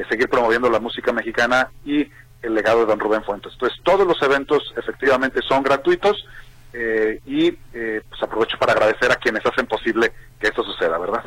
[0.10, 2.06] seguir promoviendo la música mexicana y
[2.42, 3.54] el legado de don Rubén Fuentes.
[3.54, 6.26] Entonces, todos los eventos efectivamente son gratuitos
[6.74, 11.24] eh, y eh, pues aprovecho para agradecer a quienes hacen posible que esto suceda, ¿verdad?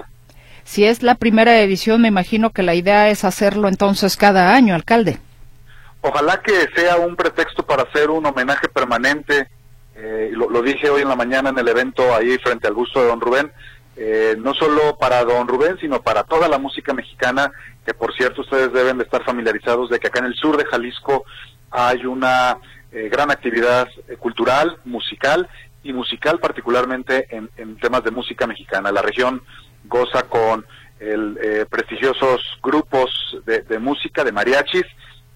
[0.65, 4.75] Si es la primera edición, me imagino que la idea es hacerlo entonces cada año,
[4.75, 5.19] alcalde.
[6.01, 9.49] Ojalá que sea un pretexto para hacer un homenaje permanente.
[9.95, 13.01] Eh, lo, lo, dije hoy en la mañana en el evento ahí frente al gusto
[13.01, 13.53] de don Rubén.
[14.39, 17.53] no solo para don Rubén, sino para toda la música mexicana
[17.85, 20.65] que por cierto ustedes deben de estar familiarizados de que acá en el sur de
[20.65, 21.25] Jalisco
[21.71, 22.59] hay una
[22.93, 25.49] eh, gran actividad eh, cultural, musical
[25.83, 28.93] y musical particularmente en, temas de música mexicana.
[28.93, 29.43] La región
[29.85, 30.65] goza con
[31.01, 33.11] el, eh, prestigiosos grupos
[33.45, 34.87] de, música, de mariachis,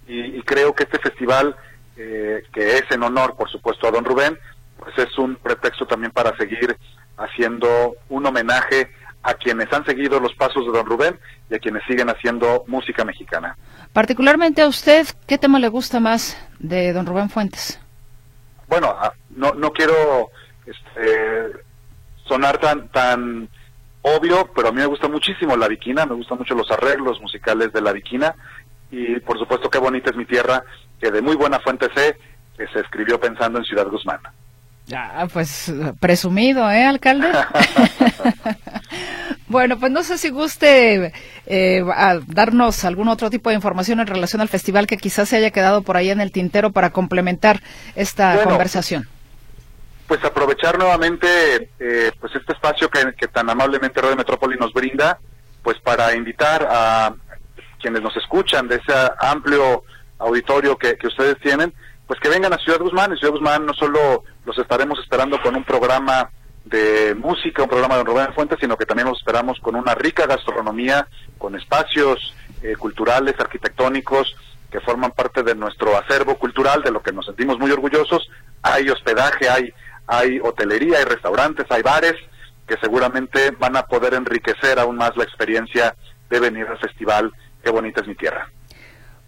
[0.06, 1.54] y, creo que este festival,
[1.94, 4.38] que es en honor, por supuesto, a don Rubén,
[4.78, 6.78] pues es un pretexto también para seguir
[7.18, 8.90] haciendo un homenaje
[9.28, 11.18] a quienes han seguido los pasos de don Rubén
[11.50, 13.58] y a quienes siguen haciendo música mexicana.
[13.92, 17.78] Particularmente a usted, ¿qué tema le gusta más de don Rubén Fuentes?
[18.68, 20.30] Bueno, ah, no, no quiero
[20.64, 21.58] este,
[22.24, 23.50] sonar tan, tan
[24.00, 27.70] obvio, pero a mí me gusta muchísimo la viquina, me gustan mucho los arreglos musicales
[27.74, 28.34] de la viquina
[28.90, 30.64] y por supuesto qué bonita es mi tierra,
[30.98, 32.16] que de muy buena fuente sé
[32.56, 34.20] que se escribió pensando en Ciudad Guzmán.
[34.88, 35.70] Ya, pues
[36.00, 37.28] presumido, ¿eh, alcalde?
[39.48, 41.12] bueno, pues no sé si guste
[41.46, 41.84] eh,
[42.26, 45.82] darnos algún otro tipo de información en relación al festival que quizás se haya quedado
[45.82, 47.60] por ahí en el tintero para complementar
[47.94, 49.08] esta conversación.
[50.06, 55.18] Pues aprovechar nuevamente eh, pues este espacio que, tan amablemente Radio Metrópoli nos brinda,
[55.62, 57.14] pues para invitar a
[57.80, 59.84] quienes nos escuchan de ese amplio
[60.18, 61.72] auditorio que, que ustedes tienen,
[62.06, 63.12] pues que vengan a Ciudad Guzmán.
[63.12, 66.30] En Ciudad Guzmán no solo los estaremos esperando con un programa
[66.68, 70.26] de música, un programa de Rubén Fuentes, sino que también los esperamos con una rica
[70.26, 71.08] gastronomía,
[71.38, 74.36] con espacios eh, culturales, arquitectónicos,
[74.70, 78.28] que forman parte de nuestro acervo cultural, de lo que nos sentimos muy orgullosos.
[78.62, 79.72] Hay hospedaje, hay,
[80.06, 82.14] hay hotelería, hay restaurantes, hay bares,
[82.66, 85.94] que seguramente van a poder enriquecer aún más la experiencia
[86.28, 88.50] de venir al festival Qué bonita es mi tierra.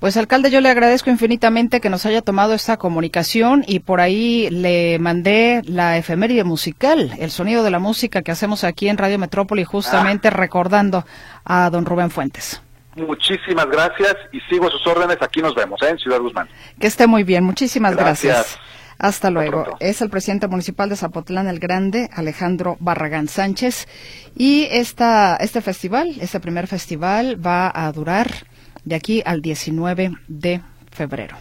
[0.01, 4.48] Pues alcalde, yo le agradezco infinitamente que nos haya tomado esta comunicación y por ahí
[4.48, 9.18] le mandé la efeméride musical, el sonido de la música que hacemos aquí en Radio
[9.18, 10.30] Metrópoli, justamente ah.
[10.30, 11.05] recordando
[11.44, 12.62] a don Rubén Fuentes.
[12.96, 15.18] Muchísimas gracias y sigo a sus órdenes.
[15.20, 15.90] Aquí nos vemos ¿eh?
[15.90, 16.48] en Ciudad Guzmán.
[16.78, 17.44] Que esté muy bien.
[17.44, 18.59] Muchísimas gracias.
[18.98, 19.76] Hasta luego.
[19.80, 23.86] Es el presidente municipal de Zapotlán el Grande, Alejandro Barragán Sánchez.
[24.34, 28.28] Y esta, este festival, este primer festival, va a durar
[28.84, 30.60] de aquí al 19 de
[30.90, 31.36] febrero.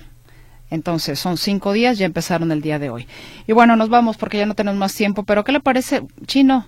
[0.69, 3.07] Entonces, son cinco días, ya empezaron el día de hoy.
[3.47, 6.67] Y bueno, nos vamos porque ya no tenemos más tiempo, pero ¿qué le parece, Chino?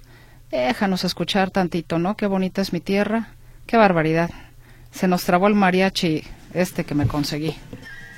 [0.49, 2.17] Déjanos escuchar tantito, ¿no?
[2.17, 3.29] Qué bonita es mi tierra,
[3.67, 4.31] qué barbaridad.
[4.91, 7.55] Se nos trabó el mariachi este que me conseguí.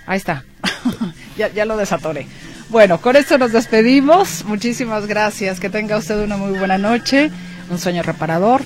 [0.07, 0.43] Ahí está,
[1.37, 2.27] ya, ya lo desatoré.
[2.69, 4.45] Bueno, con esto nos despedimos.
[4.45, 5.59] Muchísimas gracias.
[5.59, 7.29] Que tenga usted una muy buena noche,
[7.69, 8.61] un sueño reparador.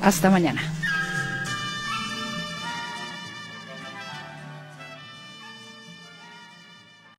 [0.00, 0.62] Hasta mañana.